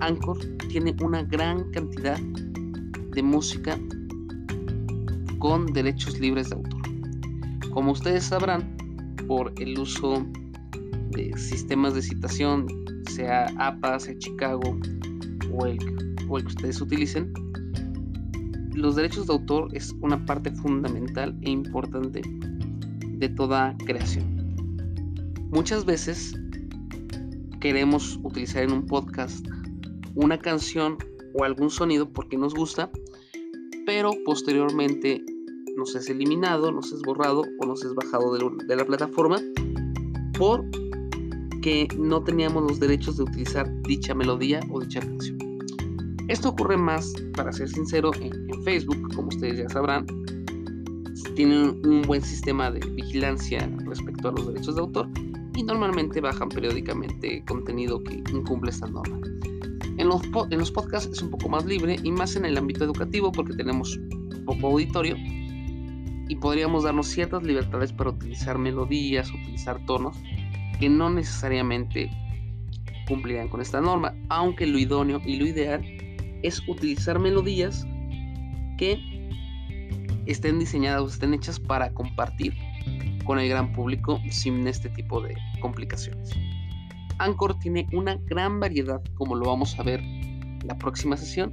Anchor 0.00 0.38
tiene 0.68 0.94
una 1.02 1.22
gran 1.22 1.70
cantidad 1.70 2.18
de 2.18 3.22
música 3.22 3.78
con 5.38 5.66
derechos 5.72 6.18
libres 6.18 6.50
de 6.50 6.56
autor. 6.56 6.82
Como 7.72 7.92
ustedes 7.92 8.24
sabrán, 8.24 8.76
por 9.26 9.52
el 9.58 9.78
uso 9.78 10.26
de 11.10 11.36
sistemas 11.36 11.94
de 11.94 12.02
citación, 12.02 12.66
sea 13.10 13.46
APA, 13.58 13.98
sea 13.98 14.18
Chicago 14.18 14.78
o 15.52 15.66
el, 15.66 15.78
o 16.28 16.38
el 16.38 16.44
que 16.44 16.48
ustedes 16.48 16.80
utilicen, 16.80 17.32
los 18.74 18.96
derechos 18.96 19.28
de 19.28 19.34
autor 19.34 19.68
es 19.72 19.94
una 20.00 20.24
parte 20.26 20.50
fundamental 20.50 21.36
e 21.42 21.50
importante 21.50 22.22
de 23.18 23.28
toda 23.28 23.76
creación. 23.86 24.24
Muchas 25.50 25.84
veces 25.84 26.34
queremos 27.60 28.18
utilizar 28.22 28.64
en 28.64 28.72
un 28.72 28.86
podcast 28.86 29.46
una 30.14 30.38
canción 30.38 30.98
o 31.34 31.44
algún 31.44 31.70
sonido 31.70 32.08
porque 32.08 32.36
nos 32.36 32.54
gusta, 32.54 32.90
pero 33.86 34.12
posteriormente 34.24 35.24
nos 35.76 35.94
es 35.94 36.08
eliminado, 36.08 36.70
nos 36.72 36.92
es 36.92 37.02
borrado 37.02 37.42
o 37.60 37.66
nos 37.66 37.84
es 37.84 37.94
bajado 37.94 38.32
de, 38.34 38.76
la 38.76 38.84
plataforma 38.84 39.40
por 40.38 40.64
que 41.62 41.88
no 41.98 42.22
teníamos 42.22 42.62
los 42.62 42.80
derechos 42.80 43.16
de 43.16 43.24
utilizar 43.24 43.70
dicha 43.82 44.14
melodía 44.14 44.60
o 44.70 44.80
dicha 44.80 45.00
canción. 45.00 45.38
Esto 46.28 46.50
ocurre 46.50 46.76
más, 46.76 47.12
para 47.36 47.52
ser 47.52 47.68
sincero, 47.68 48.10
en, 48.20 48.62
Facebook, 48.64 49.14
como 49.14 49.28
ustedes 49.28 49.58
ya 49.58 49.68
sabrán. 49.68 50.06
Tienen 51.34 51.80
un 51.84 52.02
buen 52.02 52.22
sistema 52.22 52.70
de 52.70 52.80
vigilancia 52.92 53.68
respecto 53.84 54.28
a 54.28 54.32
los 54.32 54.46
derechos 54.46 54.76
de 54.76 54.80
autor 54.80 55.08
y 55.54 55.62
normalmente 55.62 56.20
bajan 56.20 56.48
periódicamente 56.48 57.44
contenido 57.46 58.02
que 58.02 58.22
incumple 58.32 58.70
esta 58.70 58.86
norma. 58.86 59.20
En 60.04 60.10
los, 60.10 60.20
en 60.50 60.58
los 60.58 60.70
podcasts 60.70 61.10
es 61.10 61.22
un 61.22 61.30
poco 61.30 61.48
más 61.48 61.64
libre 61.64 61.96
y 62.02 62.10
más 62.10 62.36
en 62.36 62.44
el 62.44 62.58
ámbito 62.58 62.84
educativo 62.84 63.32
porque 63.32 63.54
tenemos 63.54 63.98
poco 64.44 64.66
auditorio 64.66 65.16
y 65.16 66.36
podríamos 66.36 66.84
darnos 66.84 67.06
ciertas 67.06 67.42
libertades 67.42 67.90
para 67.90 68.10
utilizar 68.10 68.58
melodías, 68.58 69.30
utilizar 69.30 69.82
tonos 69.86 70.14
que 70.78 70.90
no 70.90 71.08
necesariamente 71.08 72.10
cumplirían 73.08 73.48
con 73.48 73.62
esta 73.62 73.80
norma, 73.80 74.14
aunque 74.28 74.66
lo 74.66 74.78
idóneo 74.78 75.22
y 75.24 75.36
lo 75.36 75.46
ideal 75.46 75.82
es 76.42 76.60
utilizar 76.68 77.18
melodías 77.18 77.86
que 78.76 79.00
estén 80.26 80.58
diseñadas 80.58 81.00
o 81.00 81.06
estén 81.06 81.32
hechas 81.32 81.58
para 81.58 81.94
compartir 81.94 82.52
con 83.24 83.38
el 83.38 83.48
gran 83.48 83.72
público 83.72 84.20
sin 84.30 84.66
este 84.68 84.90
tipo 84.90 85.22
de 85.22 85.34
complicaciones. 85.62 86.30
Anchor 87.18 87.58
tiene 87.58 87.86
una 87.92 88.16
gran 88.26 88.60
variedad, 88.60 89.02
como 89.14 89.34
lo 89.34 89.46
vamos 89.46 89.78
a 89.78 89.82
ver 89.82 90.00
en 90.00 90.60
la 90.66 90.76
próxima 90.78 91.16
sesión, 91.16 91.52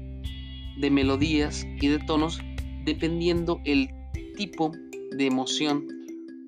de 0.80 0.90
melodías 0.90 1.66
y 1.80 1.88
de 1.88 2.00
tonos 2.00 2.40
dependiendo 2.86 3.60
el 3.66 3.90
tipo 4.36 4.72
de 5.12 5.28
emoción 5.28 5.88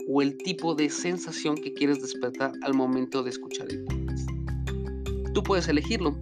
o 0.10 0.22
el 0.22 0.38
tipo 0.38 0.76
de 0.76 0.90
sensación 0.90 1.56
que 1.56 1.74
quieres 1.74 2.02
despertar 2.02 2.52
al 2.64 2.74
momento 2.74 3.24
de 3.24 3.30
escuchar 3.30 3.68
el 3.70 3.84
podcast. 3.84 4.30
Tú 5.34 5.44
puedes 5.44 5.68
elegirlo, 5.68 6.18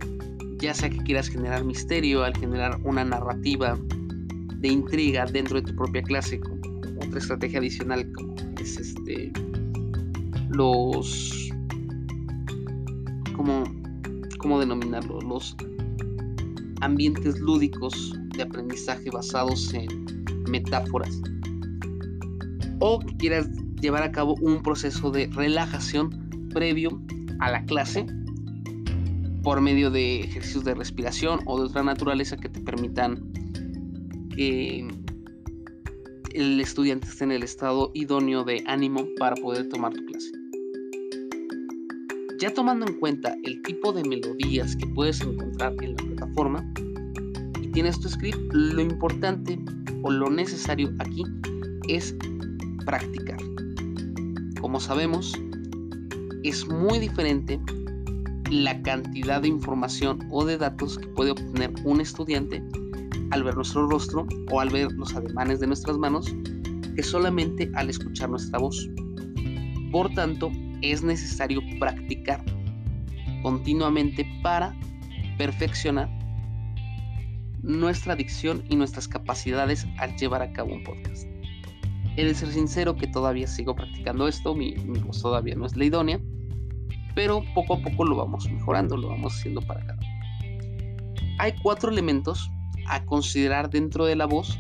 ya 0.60 0.74
sea 0.74 0.90
que 0.90 0.98
quieras 0.98 1.30
generar 1.30 1.64
misterio 1.64 2.24
al 2.24 2.38
generar 2.38 2.80
una 2.84 3.04
narrativa 3.04 3.78
de 4.58 4.68
intriga 4.68 5.26
dentro 5.26 5.60
de 5.60 5.72
tu 5.72 5.76
propia 5.76 6.04
clase, 6.04 6.40
como 6.40 6.62
otra 6.98 7.20
estrategia 7.20 7.60
adicional 7.60 8.12
como 8.14 8.36
es 8.62 8.78
este 8.78 9.32
los 10.50 11.51
como 13.42 13.64
cómo 14.38 14.60
denominarlo 14.60 15.20
los 15.22 15.56
ambientes 16.82 17.40
lúdicos 17.40 18.14
de 18.36 18.44
aprendizaje 18.44 19.10
basados 19.10 19.74
en 19.74 19.88
metáforas 20.48 21.20
o 22.80 23.00
que 23.00 23.18
quieras 23.18 23.50
llevar 23.82 24.04
a 24.04 24.12
cabo 24.12 24.36
un 24.42 24.62
proceso 24.62 25.10
de 25.10 25.28
relajación 25.34 26.50
previo 26.54 27.02
a 27.40 27.50
la 27.50 27.66
clase 27.66 28.06
por 29.42 29.60
medio 29.60 29.90
de 29.90 30.20
ejercicios 30.20 30.64
de 30.64 30.76
respiración 30.76 31.40
o 31.46 31.60
de 31.60 31.66
otra 31.66 31.82
naturaleza 31.82 32.38
que 32.38 32.50
te 32.50 32.60
permitan 32.60 33.32
que 34.36 34.88
el 36.36 36.60
estudiante 36.60 37.08
esté 37.08 37.24
en 37.24 37.32
el 37.32 37.42
estado 37.42 37.90
idóneo 37.96 38.44
de 38.44 38.64
ánimo 38.68 39.08
para 39.18 39.36
poder 39.36 39.68
tomar 39.68 39.94
tu 39.94 40.06
clase. 40.06 40.41
Ya 42.42 42.52
tomando 42.52 42.88
en 42.88 42.96
cuenta 42.96 43.38
el 43.44 43.62
tipo 43.62 43.94
de 43.94 44.04
melodías 44.04 44.76
que 44.76 44.88
puedes 44.88 45.22
encontrar 45.22 45.76
en 45.84 45.92
la 45.92 45.98
plataforma 45.98 46.74
y 47.62 47.68
tienes 47.68 48.00
tu 48.00 48.10
script, 48.10 48.52
lo 48.52 48.82
importante 48.82 49.60
o 50.02 50.10
lo 50.10 50.28
necesario 50.28 50.92
aquí 50.98 51.24
es 51.88 52.16
practicar. 52.84 53.38
Como 54.60 54.80
sabemos, 54.80 55.40
es 56.42 56.68
muy 56.68 56.98
diferente 56.98 57.62
la 58.50 58.82
cantidad 58.82 59.44
de 59.44 59.50
información 59.50 60.28
o 60.32 60.44
de 60.44 60.58
datos 60.58 60.98
que 60.98 61.10
puede 61.10 61.30
obtener 61.30 61.72
un 61.84 62.02
estudiante 62.02 62.64
al 63.30 63.44
ver 63.44 63.56
nuestro 63.56 63.86
rostro 63.86 64.26
o 64.52 64.60
al 64.60 64.72
ver 64.72 64.92
los 64.94 65.16
ademanes 65.16 65.60
de 65.60 65.68
nuestras 65.68 65.96
manos 66.00 66.26
que 66.96 67.04
solamente 67.04 67.70
al 67.76 67.92
escuchar 67.92 68.32
nuestra 68.32 68.58
voz. 68.58 68.90
Por 69.92 70.12
tanto, 70.16 70.50
es 70.82 71.04
necesario 71.04 71.62
practicar 71.80 72.44
continuamente 73.42 74.26
para 74.42 74.76
perfeccionar 75.38 76.10
nuestra 77.62 78.16
dicción 78.16 78.64
y 78.70 78.76
nuestras 78.76 79.08
capacidades 79.08 79.88
al 79.98 80.16
llevar 80.16 80.42
a 80.42 80.52
cabo 80.52 80.74
un 80.74 80.84
podcast. 80.84 81.28
He 82.18 82.26
de 82.26 82.34
ser 82.34 82.50
sincero 82.50 82.96
que 82.96 83.08
todavía 83.08 83.48
sigo 83.48 83.76
practicando 83.76 84.28
esto, 84.28 84.54
mi, 84.54 84.74
mi 84.74 85.00
voz 85.00 85.22
todavía 85.22 85.56
no 85.56 85.66
es 85.66 85.76
la 85.78 85.86
idónea, 85.86 86.20
pero 87.16 87.44
poco 87.54 87.76
a 87.76 87.82
poco 87.82 88.06
lo 88.06 88.16
vamos 88.16 88.50
mejorando, 88.50 88.98
lo 88.98 89.10
vamos 89.10 89.36
haciendo 89.36 89.62
para 89.62 89.86
cada 89.86 90.00
Hay 91.40 91.54
cuatro 91.62 91.92
elementos 91.92 92.50
a 92.88 93.04
considerar 93.06 93.70
dentro 93.70 94.06
de 94.06 94.16
la 94.16 94.26
voz 94.26 94.58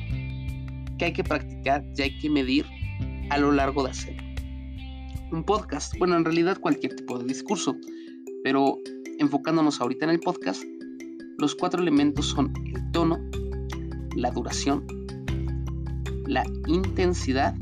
que 0.97 1.05
hay 1.05 1.13
que 1.13 1.23
practicar 1.23 1.83
y 1.97 2.01
hay 2.01 2.19
que 2.19 2.29
medir 2.29 2.65
a 3.29 3.37
lo 3.37 3.51
largo 3.51 3.83
de 3.83 3.91
hacerlo. 3.91 4.20
Un 5.31 5.43
podcast, 5.45 5.97
bueno, 5.97 6.17
en 6.17 6.25
realidad 6.25 6.59
cualquier 6.59 6.95
tipo 6.95 7.17
de 7.17 7.25
discurso, 7.25 7.75
pero 8.43 8.79
enfocándonos 9.17 9.79
ahorita 9.79 10.05
en 10.05 10.11
el 10.11 10.19
podcast, 10.19 10.63
los 11.37 11.55
cuatro 11.55 11.81
elementos 11.81 12.25
son 12.25 12.53
el 12.65 12.91
tono, 12.91 13.17
la 14.15 14.29
duración, 14.31 14.85
la 16.27 16.43
intensidad 16.67 17.55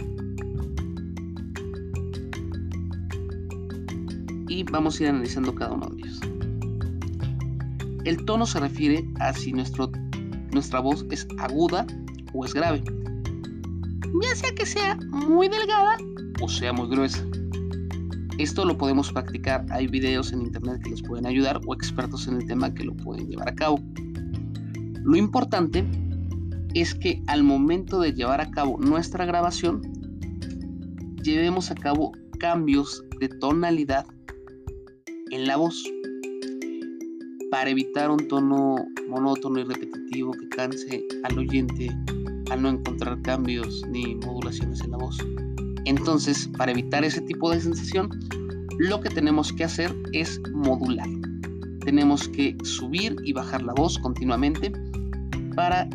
y 4.48 4.64
vamos 4.64 5.00
a 5.00 5.04
ir 5.04 5.10
analizando 5.10 5.54
cada 5.54 5.74
uno 5.74 5.90
de 5.90 6.02
ellos. 6.02 6.20
El 8.06 8.26
tono 8.26 8.48
se 8.48 8.60
refiere 8.60 9.08
a 9.20 9.32
si 9.34 9.54
nuestro 9.54 9.92
nuestra 10.52 10.80
voz 10.80 11.06
es 11.12 11.28
aguda 11.38 11.86
o 12.34 12.46
es 12.46 12.54
grave. 12.54 12.84
Ya 14.24 14.36
sea 14.36 14.56
que 14.56 14.66
sea 14.66 14.96
muy 15.12 15.48
delgada 15.48 15.98
o 16.42 16.50
sea 16.50 16.74
muy 16.74 16.88
gruesa. 16.90 17.24
Esto 18.40 18.64
lo 18.64 18.78
podemos 18.78 19.12
practicar, 19.12 19.66
hay 19.70 19.88
videos 19.88 20.32
en 20.32 20.44
internet 20.44 20.82
que 20.82 20.92
les 20.92 21.02
pueden 21.02 21.26
ayudar 21.26 21.60
o 21.68 21.74
expertos 21.74 22.26
en 22.26 22.36
el 22.36 22.46
tema 22.48 22.74
que 22.74 22.86
lo 22.86 22.96
pueden 22.96 23.28
llevar 23.28 23.50
a 23.50 23.54
cabo. 23.54 23.82
Lo 25.04 25.18
importante 25.18 25.86
es 26.74 26.96
que 26.96 27.22
al 27.28 27.44
momento 27.44 28.00
de 28.00 28.14
llevar 28.14 28.40
a 28.40 28.50
cabo 28.50 28.80
nuestra 28.80 29.26
grabación, 29.26 29.82
llevemos 31.22 31.70
a 31.70 31.76
cabo 31.76 32.14
cambios 32.40 33.04
de 33.20 33.28
tonalidad 33.28 34.06
en 35.32 35.46
la 35.46 35.58
voz 35.58 35.84
para 37.52 37.70
evitar 37.70 38.10
un 38.10 38.26
tono 38.30 38.78
monótono 39.10 39.60
y 39.60 39.64
repetitivo 39.66 40.32
que 40.32 40.48
canse 40.48 41.06
al 41.24 41.38
oyente 41.38 41.90
al 42.52 42.62
no 42.62 42.70
encontrar 42.70 43.22
cambios 43.22 43.84
ni 43.90 44.16
modulaciones 44.16 44.80
en 44.80 44.92
la 44.92 44.98
voz. 44.98 45.18
Entonces, 45.86 46.50
para 46.58 46.72
evitar 46.72 47.04
ese 47.04 47.22
tipo 47.22 47.52
de 47.52 47.62
sensación, 47.62 48.10
lo 48.78 49.02
que 49.02 49.10
tenemos 49.10 49.52
que 49.52 49.64
hacer 49.64 49.96
es 50.14 50.40
modular. 50.54 51.08
Tenemos 51.84 52.28
que 52.30 52.56
subir 52.64 53.16
y 53.24 53.34
bajar 53.34 53.62
la 53.62 53.74
voz 53.74 53.98
continuamente 54.00 54.72
para 55.56 55.90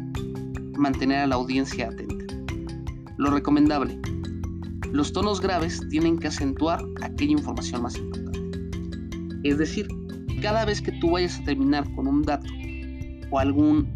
mantener 0.77 1.21
a 1.21 1.27
la 1.27 1.37
audiencia 1.37 1.89
atenta. 1.89 2.35
Lo 3.17 3.31
recomendable. 3.31 3.99
Los 4.93 5.13
tonos 5.13 5.41
graves 5.41 5.81
tienen 5.91 6.19
que 6.19 6.29
acentuar 6.29 6.81
aquella 7.03 7.33
información 7.33 7.83
más 7.83 7.97
importante. 7.97 8.41
Es 9.45 9.59
decir, 9.59 9.89
cada 10.41 10.65
vez 10.65 10.81
que 10.81 10.93
tú 10.93 11.13
vayas 11.13 11.39
a 11.41 11.45
terminar 11.45 11.85
con 11.95 12.07
un 12.07 12.23
dato 12.23 12.49
o 13.31 13.39
algún, 13.39 13.89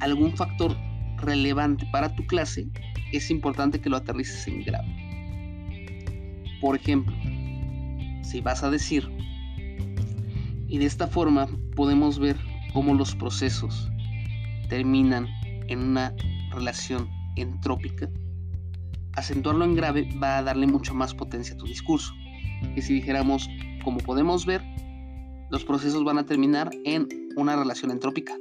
algún 0.00 0.36
factor 0.36 0.76
relevante 1.18 1.86
para 1.92 2.14
tu 2.14 2.24
clase, 2.26 2.68
es 3.16 3.30
importante 3.30 3.80
que 3.80 3.88
lo 3.88 3.96
aterrices 3.96 4.46
en 4.48 4.64
grave. 4.64 4.88
Por 6.60 6.76
ejemplo, 6.76 7.14
si 8.22 8.40
vas 8.40 8.62
a 8.62 8.70
decir, 8.70 9.08
y 10.68 10.78
de 10.78 10.86
esta 10.86 11.06
forma 11.06 11.46
podemos 11.76 12.18
ver 12.18 12.36
cómo 12.72 12.94
los 12.94 13.14
procesos 13.14 13.90
terminan 14.68 15.28
en 15.68 15.80
una 15.80 16.14
relación 16.50 17.08
entrópica, 17.36 18.08
acentuarlo 19.12 19.64
en 19.64 19.74
grave 19.74 20.08
va 20.22 20.38
a 20.38 20.42
darle 20.42 20.66
mucho 20.66 20.94
más 20.94 21.14
potencia 21.14 21.54
a 21.54 21.58
tu 21.58 21.66
discurso. 21.66 22.12
Que 22.74 22.82
si 22.82 22.94
dijéramos 22.94 23.48
como 23.84 23.98
podemos 23.98 24.46
ver, 24.46 24.62
los 25.50 25.64
procesos 25.64 26.02
van 26.04 26.18
a 26.18 26.26
terminar 26.26 26.70
en 26.84 27.08
una 27.36 27.56
relación 27.56 27.90
entrópica. 27.90 28.34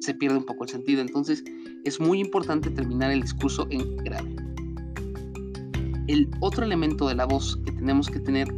Se 0.00 0.14
pierde 0.14 0.38
un 0.38 0.44
poco 0.44 0.64
el 0.64 0.70
sentido, 0.70 1.00
entonces 1.00 1.44
es 1.84 2.00
muy 2.00 2.20
importante 2.20 2.70
terminar 2.70 3.10
el 3.10 3.22
discurso 3.22 3.66
en 3.70 3.96
grave. 3.98 4.34
El 6.06 6.30
otro 6.40 6.64
elemento 6.64 7.08
de 7.08 7.14
la 7.14 7.26
voz 7.26 7.58
que 7.64 7.72
tenemos 7.72 8.08
que 8.08 8.20
tener 8.20 8.52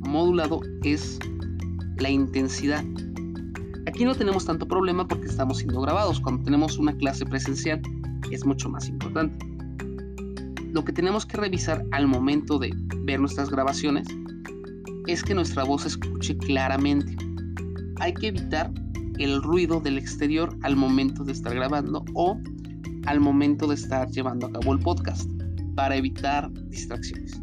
modulado 0.00 0.60
es 0.82 1.18
la 1.98 2.10
intensidad. 2.10 2.84
Aquí 3.86 4.04
no 4.04 4.14
tenemos 4.14 4.44
tanto 4.44 4.66
problema 4.66 5.06
porque 5.06 5.26
estamos 5.26 5.58
siendo 5.58 5.80
grabados. 5.80 6.20
Cuando 6.20 6.44
tenemos 6.44 6.78
una 6.78 6.96
clase 6.96 7.26
presencial 7.26 7.82
es 8.30 8.44
mucho 8.44 8.68
más 8.68 8.88
importante. 8.88 9.46
Lo 10.72 10.84
que 10.84 10.92
tenemos 10.92 11.26
que 11.26 11.36
revisar 11.36 11.84
al 11.92 12.06
momento 12.06 12.58
de 12.58 12.70
ver 13.04 13.20
nuestras 13.20 13.50
grabaciones 13.50 14.06
es 15.06 15.22
que 15.22 15.34
nuestra 15.34 15.64
voz 15.64 15.82
se 15.82 15.88
escuche 15.88 16.36
claramente. 16.36 17.16
Hay 18.00 18.12
que 18.12 18.28
evitar 18.28 18.70
el 19.18 19.42
ruido 19.42 19.80
del 19.80 19.98
exterior 19.98 20.56
al 20.62 20.76
momento 20.76 21.24
de 21.24 21.32
estar 21.32 21.54
grabando 21.54 22.04
o 22.14 22.40
al 23.06 23.20
momento 23.20 23.66
de 23.66 23.74
estar 23.74 24.08
llevando 24.10 24.46
a 24.46 24.52
cabo 24.52 24.72
el 24.72 24.80
podcast 24.80 25.30
para 25.74 25.96
evitar 25.96 26.52
distracciones. 26.68 27.40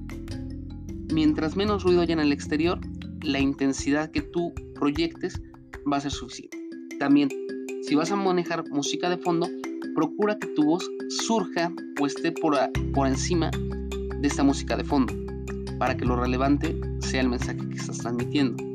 Mientras 1.13 1.55
menos 1.55 1.83
ruido 1.83 2.01
haya 2.01 2.13
en 2.13 2.19
el 2.19 2.31
exterior, 2.31 2.79
la 3.21 3.39
intensidad 3.39 4.11
que 4.11 4.21
tú 4.21 4.53
proyectes 4.73 5.41
va 5.91 5.97
a 5.97 6.01
ser 6.01 6.11
suficiente. 6.11 6.57
También, 6.99 7.29
si 7.83 7.95
vas 7.95 8.11
a 8.11 8.15
manejar 8.15 8.63
música 8.69 9.09
de 9.09 9.17
fondo, 9.17 9.47
procura 9.95 10.37
que 10.37 10.47
tu 10.47 10.63
voz 10.63 10.89
surja 11.09 11.71
o 12.01 12.05
esté 12.05 12.31
por, 12.31 12.57
por 12.93 13.07
encima 13.07 13.49
de 14.19 14.27
esta 14.27 14.43
música 14.43 14.75
de 14.75 14.83
fondo, 14.83 15.13
para 15.79 15.95
que 15.95 16.05
lo 16.05 16.15
relevante 16.15 16.79
sea 16.99 17.21
el 17.21 17.29
mensaje 17.29 17.67
que 17.69 17.75
estás 17.75 17.99
transmitiendo. 17.99 18.74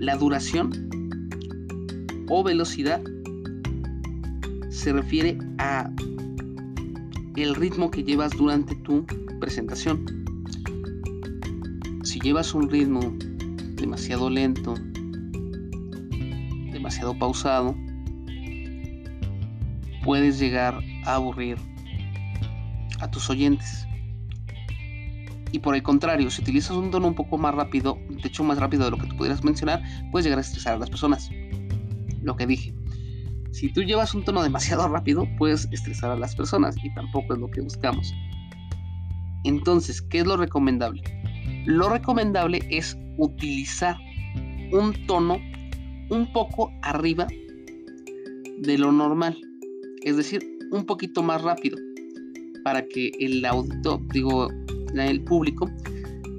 La 0.00 0.16
duración 0.16 0.88
o 2.28 2.44
velocidad 2.44 3.02
se 4.70 4.92
refiere 4.92 5.38
a 5.58 5.90
el 7.34 7.54
ritmo 7.56 7.90
que 7.90 8.04
llevas 8.04 8.30
durante 8.32 8.76
tu 8.76 9.04
presentación. 9.40 10.04
Si 12.04 12.20
llevas 12.20 12.54
un 12.54 12.70
ritmo 12.70 13.00
demasiado 13.74 14.30
lento, 14.30 14.74
demasiado 16.72 17.18
pausado, 17.18 17.74
puedes 20.04 20.38
llegar 20.38 20.80
a 21.06 21.16
aburrir 21.16 21.58
a 23.00 23.10
tus 23.10 23.28
oyentes. 23.30 23.86
Y 25.50 25.58
por 25.58 25.74
el 25.74 25.82
contrario, 25.82 26.30
si 26.30 26.42
utilizas 26.42 26.76
un 26.76 26.90
tono 26.90 27.08
un 27.08 27.14
poco 27.14 27.36
más 27.36 27.54
rápido, 27.54 27.98
de 28.22 28.28
hecho 28.28 28.44
más 28.44 28.58
rápido 28.58 28.84
de 28.84 28.90
lo 28.90 28.98
que 28.98 29.06
tú 29.06 29.16
pudieras 29.16 29.44
mencionar, 29.44 29.82
puedes 30.10 30.24
llegar 30.24 30.38
a 30.38 30.42
estresar 30.42 30.74
a 30.74 30.78
las 30.78 30.90
personas. 30.90 31.30
Lo 32.22 32.36
que 32.36 32.46
dije. 32.46 32.74
Si 33.52 33.72
tú 33.72 33.82
llevas 33.82 34.14
un 34.14 34.24
tono 34.24 34.42
demasiado 34.42 34.88
rápido, 34.88 35.26
puedes 35.38 35.68
estresar 35.72 36.10
a 36.10 36.16
las 36.16 36.36
personas 36.36 36.76
y 36.82 36.92
tampoco 36.94 37.34
es 37.34 37.40
lo 37.40 37.50
que 37.50 37.60
buscamos. 37.60 38.12
Entonces, 39.44 40.02
¿qué 40.02 40.18
es 40.18 40.26
lo 40.26 40.36
recomendable? 40.36 41.02
Lo 41.64 41.88
recomendable 41.88 42.60
es 42.70 42.96
utilizar 43.16 43.96
un 44.72 44.94
tono 45.06 45.38
un 46.10 46.32
poco 46.32 46.72
arriba 46.82 47.26
de 48.60 48.78
lo 48.78 48.92
normal, 48.92 49.38
es 50.02 50.16
decir, 50.16 50.42
un 50.70 50.84
poquito 50.84 51.22
más 51.22 51.42
rápido, 51.42 51.78
para 52.64 52.86
que 52.86 53.10
el 53.20 53.44
audito, 53.44 54.00
digo, 54.12 54.48
el 54.94 55.22
público 55.24 55.70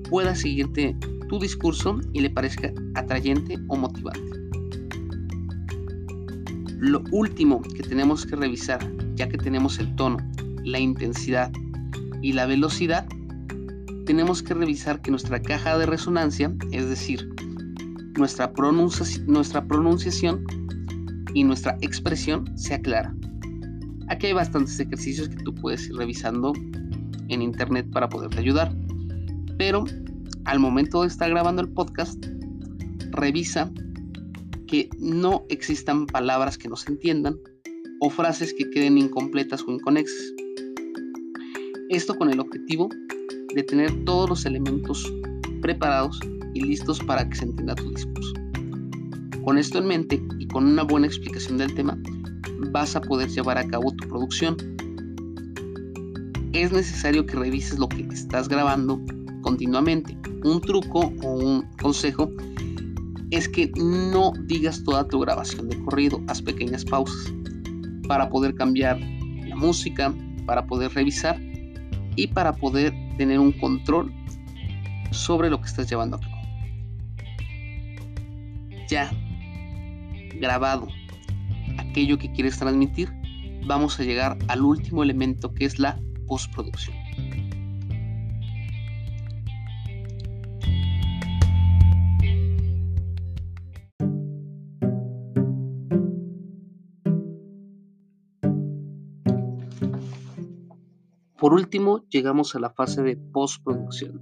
pueda 0.09 0.35
seguirte 0.35 0.95
tu 1.29 1.39
discurso 1.39 1.99
y 2.11 2.19
le 2.19 2.29
parezca 2.29 2.73
atrayente 2.95 3.57
o 3.67 3.77
motivante. 3.77 4.21
Lo 6.79 7.03
último 7.11 7.61
que 7.61 7.83
tenemos 7.83 8.25
que 8.25 8.35
revisar, 8.35 8.79
ya 9.15 9.29
que 9.29 9.37
tenemos 9.37 9.79
el 9.79 9.95
tono, 9.95 10.17
la 10.63 10.79
intensidad 10.79 11.51
y 12.21 12.33
la 12.33 12.45
velocidad, 12.45 13.07
tenemos 14.05 14.41
que 14.41 14.53
revisar 14.53 15.01
que 15.01 15.11
nuestra 15.11 15.41
caja 15.41 15.77
de 15.77 15.85
resonancia, 15.85 16.53
es 16.71 16.89
decir, 16.89 17.29
nuestra, 18.17 18.51
nuestra 19.27 19.67
pronunciación 19.67 20.45
y 21.33 21.43
nuestra 21.43 21.77
expresión 21.81 22.57
sea 22.57 22.81
clara. 22.81 23.15
Aquí 24.07 24.27
hay 24.27 24.33
bastantes 24.33 24.79
ejercicios 24.79 25.29
que 25.29 25.37
tú 25.43 25.53
puedes 25.53 25.87
ir 25.87 25.95
revisando 25.95 26.53
en 27.27 27.41
internet 27.41 27.87
para 27.91 28.09
poderte 28.09 28.39
ayudar. 28.39 28.75
Pero 29.57 29.85
al 30.49 30.59
momento 30.59 31.03
de 31.03 31.07
estar 31.09 31.29
grabando 31.29 31.61
el 31.61 31.69
podcast, 31.69 32.25
revisa 33.11 33.71
que 34.65 34.89
no 34.97 35.45
existan 35.49 36.07
palabras 36.07 36.57
que 36.57 36.67
no 36.67 36.75
se 36.75 36.91
entiendan 36.91 37.37
o 37.99 38.09
frases 38.09 38.55
que 38.55 38.67
queden 38.71 38.97
incompletas 38.97 39.63
o 39.67 39.71
inconexas. 39.71 40.33
Esto 41.89 42.15
con 42.15 42.31
el 42.31 42.39
objetivo 42.39 42.89
de 43.53 43.61
tener 43.61 43.91
todos 44.05 44.27
los 44.27 44.45
elementos 44.47 45.13
preparados 45.61 46.19
y 46.55 46.61
listos 46.61 46.99
para 46.99 47.29
que 47.29 47.35
se 47.35 47.45
entienda 47.45 47.75
tu 47.75 47.91
discurso. 47.91 48.33
Con 49.45 49.59
esto 49.59 49.77
en 49.77 49.85
mente 49.85 50.19
y 50.39 50.47
con 50.47 50.65
una 50.65 50.81
buena 50.81 51.05
explicación 51.05 51.59
del 51.59 51.75
tema, 51.75 51.95
vas 52.71 52.95
a 52.95 53.01
poder 53.01 53.29
llevar 53.29 53.59
a 53.59 53.67
cabo 53.67 53.91
tu 53.91 54.07
producción. 54.07 54.57
Es 56.53 56.71
necesario 56.71 57.27
que 57.27 57.37
revises 57.37 57.77
lo 57.77 57.87
que 57.87 58.01
estás 58.11 58.49
grabando 58.49 58.99
continuamente. 59.49 60.15
Un 60.43 60.61
truco 60.61 61.11
o 61.23 61.31
un 61.31 61.63
consejo 61.81 62.29
es 63.31 63.49
que 63.49 63.71
no 63.75 64.31
digas 64.45 64.83
toda 64.83 65.07
tu 65.07 65.19
grabación 65.19 65.69
de 65.69 65.79
corrido, 65.83 66.21
haz 66.27 66.39
pequeñas 66.39 66.85
pausas 66.85 67.33
para 68.07 68.29
poder 68.29 68.53
cambiar 68.53 68.99
la 68.99 69.55
música, 69.55 70.13
para 70.45 70.67
poder 70.67 70.93
revisar 70.93 71.39
y 72.15 72.27
para 72.27 72.53
poder 72.53 72.93
tener 73.17 73.39
un 73.39 73.51
control 73.53 74.13
sobre 75.09 75.49
lo 75.49 75.59
que 75.59 75.67
estás 75.67 75.89
llevando 75.89 76.17
a 76.17 76.19
cabo. 76.19 76.35
Ya 78.87 79.11
grabado 80.39 80.87
aquello 81.79 82.19
que 82.19 82.31
quieres 82.33 82.59
transmitir, 82.59 83.11
vamos 83.65 83.99
a 83.99 84.03
llegar 84.03 84.37
al 84.47 84.61
último 84.61 85.01
elemento 85.01 85.51
que 85.55 85.65
es 85.65 85.79
la 85.79 85.99
postproducción. 86.27 86.98
Por 101.39 101.53
último, 101.53 102.03
llegamos 102.09 102.53
a 102.53 102.59
la 102.59 102.69
fase 102.69 103.01
de 103.01 103.15
postproducción. 103.15 104.21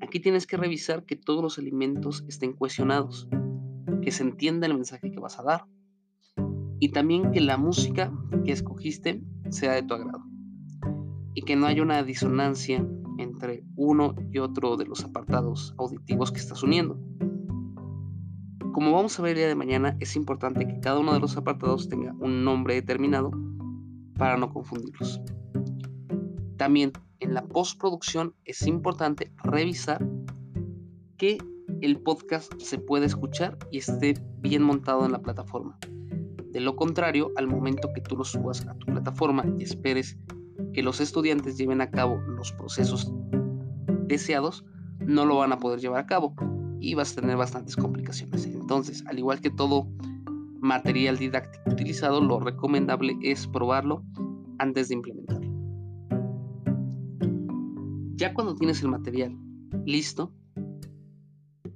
Aquí 0.00 0.18
tienes 0.18 0.48
que 0.48 0.56
revisar 0.56 1.04
que 1.06 1.14
todos 1.14 1.44
los 1.44 1.58
alimentos 1.58 2.24
estén 2.26 2.54
cohesionados, 2.54 3.28
que 4.02 4.10
se 4.10 4.24
entienda 4.24 4.66
el 4.66 4.74
mensaje 4.74 5.12
que 5.12 5.20
vas 5.20 5.38
a 5.38 5.44
dar 5.44 5.66
y 6.80 6.88
también 6.88 7.30
que 7.30 7.40
la 7.40 7.56
música 7.56 8.12
que 8.44 8.50
escogiste 8.50 9.22
sea 9.50 9.74
de 9.74 9.84
tu 9.84 9.94
agrado 9.94 10.24
y 11.34 11.42
que 11.42 11.54
no 11.54 11.66
haya 11.66 11.82
una 11.82 12.02
disonancia 12.02 12.84
entre 13.18 13.64
uno 13.76 14.16
y 14.32 14.38
otro 14.38 14.76
de 14.76 14.86
los 14.86 15.04
apartados 15.04 15.72
auditivos 15.78 16.32
que 16.32 16.40
estás 16.40 16.64
uniendo. 16.64 16.98
Como 18.72 18.90
vamos 18.90 19.16
a 19.16 19.22
ver 19.22 19.32
el 19.32 19.36
día 19.36 19.46
de 19.46 19.54
mañana, 19.54 19.96
es 20.00 20.16
importante 20.16 20.66
que 20.66 20.80
cada 20.80 20.98
uno 20.98 21.12
de 21.12 21.20
los 21.20 21.36
apartados 21.36 21.88
tenga 21.88 22.12
un 22.18 22.44
nombre 22.44 22.74
determinado 22.74 23.30
para 24.18 24.36
no 24.36 24.52
confundirlos. 24.52 25.20
También 26.56 26.92
en 27.20 27.34
la 27.34 27.42
postproducción 27.42 28.34
es 28.44 28.66
importante 28.66 29.32
revisar 29.42 30.04
que 31.16 31.38
el 31.80 32.00
podcast 32.00 32.52
se 32.60 32.78
pueda 32.78 33.06
escuchar 33.06 33.58
y 33.70 33.78
esté 33.78 34.14
bien 34.38 34.62
montado 34.62 35.04
en 35.04 35.12
la 35.12 35.22
plataforma. 35.22 35.78
De 36.50 36.60
lo 36.60 36.76
contrario, 36.76 37.30
al 37.36 37.48
momento 37.48 37.90
que 37.94 38.00
tú 38.00 38.16
lo 38.16 38.24
subas 38.24 38.66
a 38.66 38.74
tu 38.74 38.86
plataforma 38.86 39.44
y 39.58 39.62
esperes 39.62 40.18
que 40.72 40.82
los 40.82 41.00
estudiantes 41.00 41.56
lleven 41.56 41.80
a 41.80 41.90
cabo 41.90 42.16
los 42.16 42.52
procesos 42.52 43.12
deseados, 44.06 44.64
no 45.00 45.24
lo 45.24 45.36
van 45.36 45.52
a 45.52 45.58
poder 45.58 45.80
llevar 45.80 46.00
a 46.00 46.06
cabo 46.06 46.34
y 46.80 46.94
vas 46.94 47.12
a 47.12 47.20
tener 47.20 47.36
bastantes 47.36 47.76
complicaciones. 47.76 48.44
Entonces, 48.46 49.04
al 49.06 49.18
igual 49.18 49.40
que 49.40 49.50
todo 49.50 49.88
material 50.60 51.18
didáctico 51.18 51.70
utilizado, 51.70 52.20
lo 52.20 52.38
recomendable 52.40 53.16
es 53.22 53.46
probarlo 53.46 54.04
antes 54.58 54.88
de 54.88 54.94
implementarlo. 54.94 55.51
Ya 58.22 58.34
cuando 58.34 58.54
tienes 58.54 58.80
el 58.82 58.88
material 58.88 59.36
listo, 59.84 60.32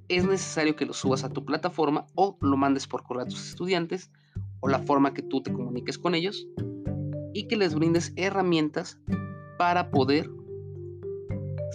es 0.07 0.25
necesario 0.25 0.77
que 0.77 0.85
lo 0.85 0.93
subas 0.93 1.25
a 1.25 1.29
tu 1.29 1.43
plataforma 1.43 2.07
o 2.15 2.37
lo 2.39 2.55
mandes 2.55 2.87
por 2.87 3.03
correo 3.03 3.23
a 3.23 3.27
tus 3.27 3.49
estudiantes 3.49 4.13
o 4.61 4.69
la 4.69 4.79
forma 4.79 5.13
que 5.13 5.21
tú 5.21 5.43
te 5.43 5.51
comuniques 5.51 5.97
con 5.97 6.15
ellos 6.15 6.47
y 7.33 7.49
que 7.49 7.57
les 7.57 7.75
brindes 7.75 8.13
herramientas 8.15 8.97
para 9.57 9.91
poder 9.91 10.31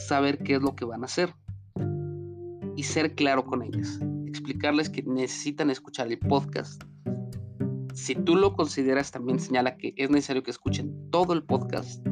saber 0.09 0.39
qué 0.39 0.55
es 0.55 0.63
lo 0.63 0.75
que 0.75 0.87
van 0.87 1.03
a 1.03 1.05
hacer 1.05 1.35
y 2.75 2.85
ser 2.85 3.15
claro 3.15 3.45
con 3.45 3.63
ellas. 3.63 4.01
Explicarles 4.27 4.89
que 4.89 5.03
necesitan 5.03 5.69
escuchar 5.69 6.07
el 6.09 6.19
podcast. 6.19 6.83
Si 7.93 8.15
tú 8.15 8.37
lo 8.37 8.55
consideras, 8.55 9.11
también 9.11 9.39
señala 9.39 9.77
que 9.77 9.93
es 9.99 10.09
necesario 10.09 10.43
que 10.43 10.51
escuchen 10.51 11.11
todo 11.11 11.35
el 11.35 11.43
podcast 11.43 12.03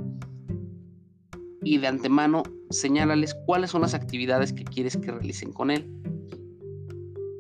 y 1.62 1.78
de 1.78 1.86
antemano 1.86 2.42
señálales 2.70 3.34
cuáles 3.46 3.70
son 3.70 3.82
las 3.82 3.94
actividades 3.94 4.52
que 4.52 4.64
quieres 4.64 4.96
que 4.96 5.10
realicen 5.10 5.52
con 5.52 5.70
él. 5.70 5.90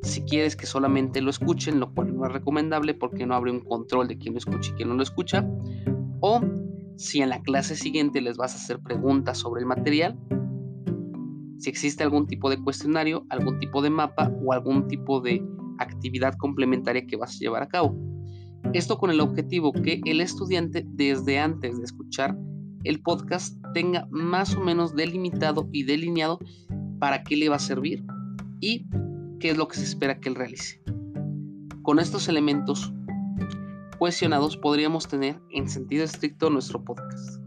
Si 0.02 0.22
quieres 0.22 0.56
que 0.56 0.66
solamente 0.66 1.20
lo 1.20 1.30
escuchen, 1.30 1.78
lo 1.78 1.92
cual 1.92 2.16
no 2.16 2.26
es 2.26 2.32
recomendable 2.32 2.94
porque 2.94 3.26
no 3.26 3.34
abre 3.34 3.50
un 3.50 3.60
control 3.60 4.08
de 4.08 4.18
quién 4.18 4.34
lo 4.34 4.38
escucha 4.38 4.70
y 4.70 4.74
quién 4.74 4.88
no 4.88 4.94
lo 4.94 5.02
escucha. 5.02 5.46
O 6.20 6.40
si 6.96 7.20
en 7.20 7.28
la 7.28 7.42
clase 7.42 7.76
siguiente 7.76 8.20
les 8.20 8.36
vas 8.36 8.54
a 8.54 8.56
hacer 8.56 8.80
preguntas 8.80 9.38
sobre 9.38 9.60
el 9.60 9.66
material, 9.66 10.18
si 11.58 11.68
existe 11.68 12.02
algún 12.02 12.26
tipo 12.26 12.48
de 12.48 12.58
cuestionario, 12.58 13.26
algún 13.28 13.58
tipo 13.58 13.82
de 13.82 13.90
mapa 13.90 14.32
o 14.42 14.52
algún 14.52 14.88
tipo 14.88 15.20
de 15.20 15.44
actividad 15.78 16.34
complementaria 16.38 17.06
que 17.06 17.16
vas 17.16 17.36
a 17.36 17.38
llevar 17.38 17.62
a 17.62 17.68
cabo. 17.68 17.94
Esto 18.72 18.98
con 18.98 19.10
el 19.10 19.20
objetivo 19.20 19.72
que 19.72 20.00
el 20.06 20.20
estudiante 20.20 20.84
desde 20.86 21.38
antes 21.38 21.76
de 21.76 21.84
escuchar 21.84 22.36
el 22.84 23.02
podcast 23.02 23.59
tenga 23.72 24.06
más 24.10 24.54
o 24.54 24.60
menos 24.60 24.94
delimitado 24.94 25.68
y 25.72 25.84
delineado 25.84 26.38
para 26.98 27.22
qué 27.24 27.36
le 27.36 27.48
va 27.48 27.56
a 27.56 27.60
servir 27.60 28.04
y 28.60 28.86
qué 29.38 29.50
es 29.50 29.56
lo 29.56 29.68
que 29.68 29.76
se 29.76 29.84
espera 29.84 30.20
que 30.20 30.28
él 30.28 30.34
realice. 30.34 30.82
Con 31.82 31.98
estos 31.98 32.28
elementos 32.28 32.92
cuestionados 33.98 34.56
podríamos 34.56 35.08
tener 35.08 35.40
en 35.50 35.68
sentido 35.68 36.04
estricto 36.04 36.50
nuestro 36.50 36.84
podcast. 36.84 37.42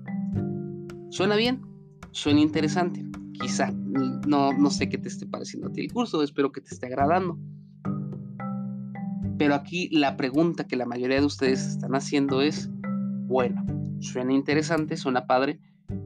¿Suena 1.10 1.36
bien? 1.36 1.62
¿Suena 2.12 2.42
interesante? 2.42 3.06
Quizá. 3.34 3.72
No, 3.72 4.54
no 4.54 4.70
sé 4.70 4.90
qué 4.90 4.98
te 4.98 5.08
esté 5.08 5.28
pareciendo 5.28 5.68
a 5.68 5.72
ti 5.72 5.82
el 5.82 5.92
curso, 5.92 6.24
espero 6.24 6.52
que 6.52 6.62
te 6.62 6.74
esté 6.74 6.88
agradando. 6.88 7.38
Pero 9.38 9.56
aquí 9.56 9.90
la 9.92 10.16
pregunta 10.18 10.68
que 10.68 10.76
la 10.76 10.86
mayoría 10.86 11.20
de 11.20 11.26
ustedes 11.26 11.66
están 11.66 11.96
haciendo 11.96 12.42
es, 12.42 12.70
bueno, 13.28 13.66
suena 14.00 14.34
interesante, 14.34 14.96
suena 14.98 15.26
padre, 15.26 15.60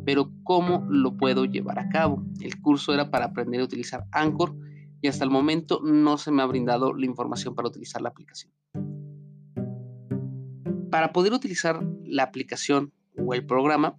pero 0.08 0.32
¿cómo 0.46 0.88
lo 0.90 1.18
puedo 1.18 1.44
llevar 1.44 1.80
a 1.80 1.90
cabo? 1.90 2.24
El 2.40 2.62
curso 2.62 2.94
era 2.94 3.12
para 3.12 3.26
aprender 3.26 3.60
a 3.60 3.66
utilizar 3.66 4.06
Anchor 4.14 4.56
y 5.02 5.10
hasta 5.10 5.26
el 5.26 5.30
momento 5.30 5.82
no 5.84 6.18
se 6.18 6.32
me 6.32 6.42
ha 6.42 6.46
brindado 6.46 6.94
la 6.94 7.06
información 7.06 7.56
para 7.56 7.68
utilizar 7.68 8.02
la 8.02 8.08
aplicación. 8.08 8.54
Para 10.90 11.12
poder 11.12 11.34
utilizar 11.34 11.86
la 12.06 12.24
aplicación 12.24 12.94
o 13.18 13.34
el 13.34 13.46
programa, 13.46 13.98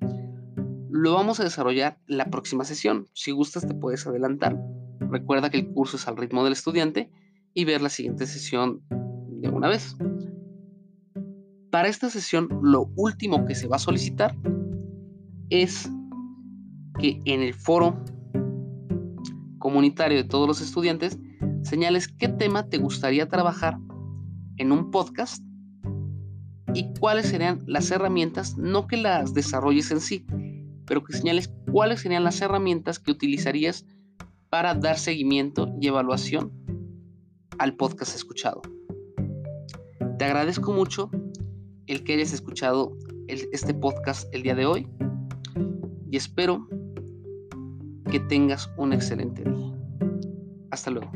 lo 0.88 1.12
vamos 1.12 1.40
a 1.40 1.44
desarrollar 1.44 1.98
la 2.06 2.30
próxima 2.30 2.64
sesión. 2.64 3.06
Si 3.12 3.30
gustas 3.32 3.66
te 3.66 3.74
puedes 3.74 4.06
adelantar. 4.06 4.58
Recuerda 5.00 5.50
que 5.50 5.58
el 5.58 5.68
curso 5.74 5.98
es 5.98 6.08
al 6.08 6.16
ritmo 6.16 6.42
del 6.42 6.54
estudiante 6.54 7.10
y 7.52 7.66
ver 7.66 7.82
la 7.82 7.90
siguiente 7.90 8.26
sesión 8.26 8.80
de 8.88 9.50
una 9.50 9.68
vez. 9.68 9.94
Para 11.70 11.88
esta 11.88 12.08
sesión 12.08 12.48
lo 12.62 12.90
último 12.96 13.44
que 13.44 13.54
se 13.54 13.68
va 13.68 13.76
a 13.76 13.78
solicitar 13.78 14.34
es 15.50 15.90
que 16.98 17.20
en 17.24 17.42
el 17.42 17.54
foro 17.54 18.02
comunitario 19.58 20.18
de 20.18 20.24
todos 20.24 20.46
los 20.46 20.60
estudiantes 20.60 21.18
señales 21.62 22.08
qué 22.08 22.28
tema 22.28 22.68
te 22.68 22.78
gustaría 22.78 23.28
trabajar 23.28 23.78
en 24.56 24.72
un 24.72 24.90
podcast 24.90 25.42
y 26.74 26.92
cuáles 27.00 27.26
serían 27.26 27.62
las 27.66 27.90
herramientas, 27.90 28.56
no 28.56 28.86
que 28.86 28.96
las 28.96 29.34
desarrolles 29.34 29.90
en 29.90 30.00
sí, 30.00 30.26
pero 30.86 31.02
que 31.02 31.16
señales 31.16 31.52
cuáles 31.70 32.00
serían 32.00 32.24
las 32.24 32.40
herramientas 32.40 32.98
que 32.98 33.10
utilizarías 33.10 33.86
para 34.50 34.74
dar 34.74 34.98
seguimiento 34.98 35.74
y 35.80 35.88
evaluación 35.88 36.52
al 37.58 37.74
podcast 37.74 38.14
escuchado. 38.14 38.62
Te 40.18 40.24
agradezco 40.24 40.72
mucho 40.72 41.10
el 41.86 42.04
que 42.04 42.14
hayas 42.14 42.32
escuchado 42.32 42.96
este 43.28 43.74
podcast 43.74 44.32
el 44.34 44.42
día 44.42 44.54
de 44.54 44.66
hoy 44.66 44.88
y 46.10 46.16
espero 46.16 46.66
que 48.10 48.20
tengas 48.20 48.70
un 48.76 48.92
excelente 48.92 49.44
día. 49.44 49.72
Hasta 50.70 50.90
luego. 50.90 51.10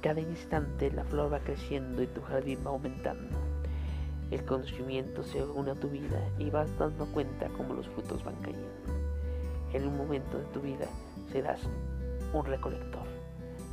Cada 0.00 0.20
instante 0.20 0.90
la 0.90 1.04
flor 1.04 1.32
va 1.32 1.40
creciendo 1.40 2.02
y 2.02 2.06
tu 2.06 2.22
jardín 2.22 2.60
va 2.64 2.70
aumentando. 2.70 3.36
El 4.30 4.44
conocimiento 4.44 5.22
se 5.22 5.44
une 5.44 5.72
a 5.72 5.74
tu 5.74 5.88
vida 5.88 6.20
y 6.38 6.50
vas 6.50 6.70
dando 6.78 7.06
cuenta 7.12 7.48
cómo 7.56 7.74
los 7.74 7.88
frutos 7.88 8.24
van 8.24 8.36
cayendo. 8.36 8.66
En 9.72 9.86
un 9.86 9.96
momento 9.96 10.38
de 10.38 10.44
tu 10.46 10.60
vida 10.60 10.86
serás 11.30 11.60
un 12.32 12.44
recolector 12.44 13.05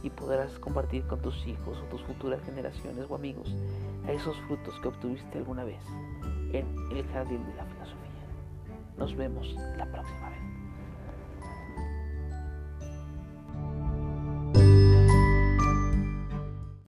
y 0.03 0.09
podrás 0.09 0.59
compartir 0.59 1.03
con 1.07 1.21
tus 1.21 1.47
hijos 1.47 1.77
o 1.79 1.83
tus 1.85 2.03
futuras 2.03 2.41
generaciones 2.43 3.05
o 3.09 3.15
amigos 3.15 3.55
a 4.05 4.11
esos 4.11 4.37
frutos 4.41 4.77
que 4.81 4.89
obtuviste 4.89 5.37
alguna 5.37 5.63
vez 5.63 5.81
en 6.51 6.67
el 6.91 7.05
jardín 7.07 7.43
de 7.45 7.55
la 7.55 7.65
filosofía. 7.65 8.03
Nos 8.97 9.15
vemos 9.15 9.55
la 9.77 9.85
próxima. 9.85 10.22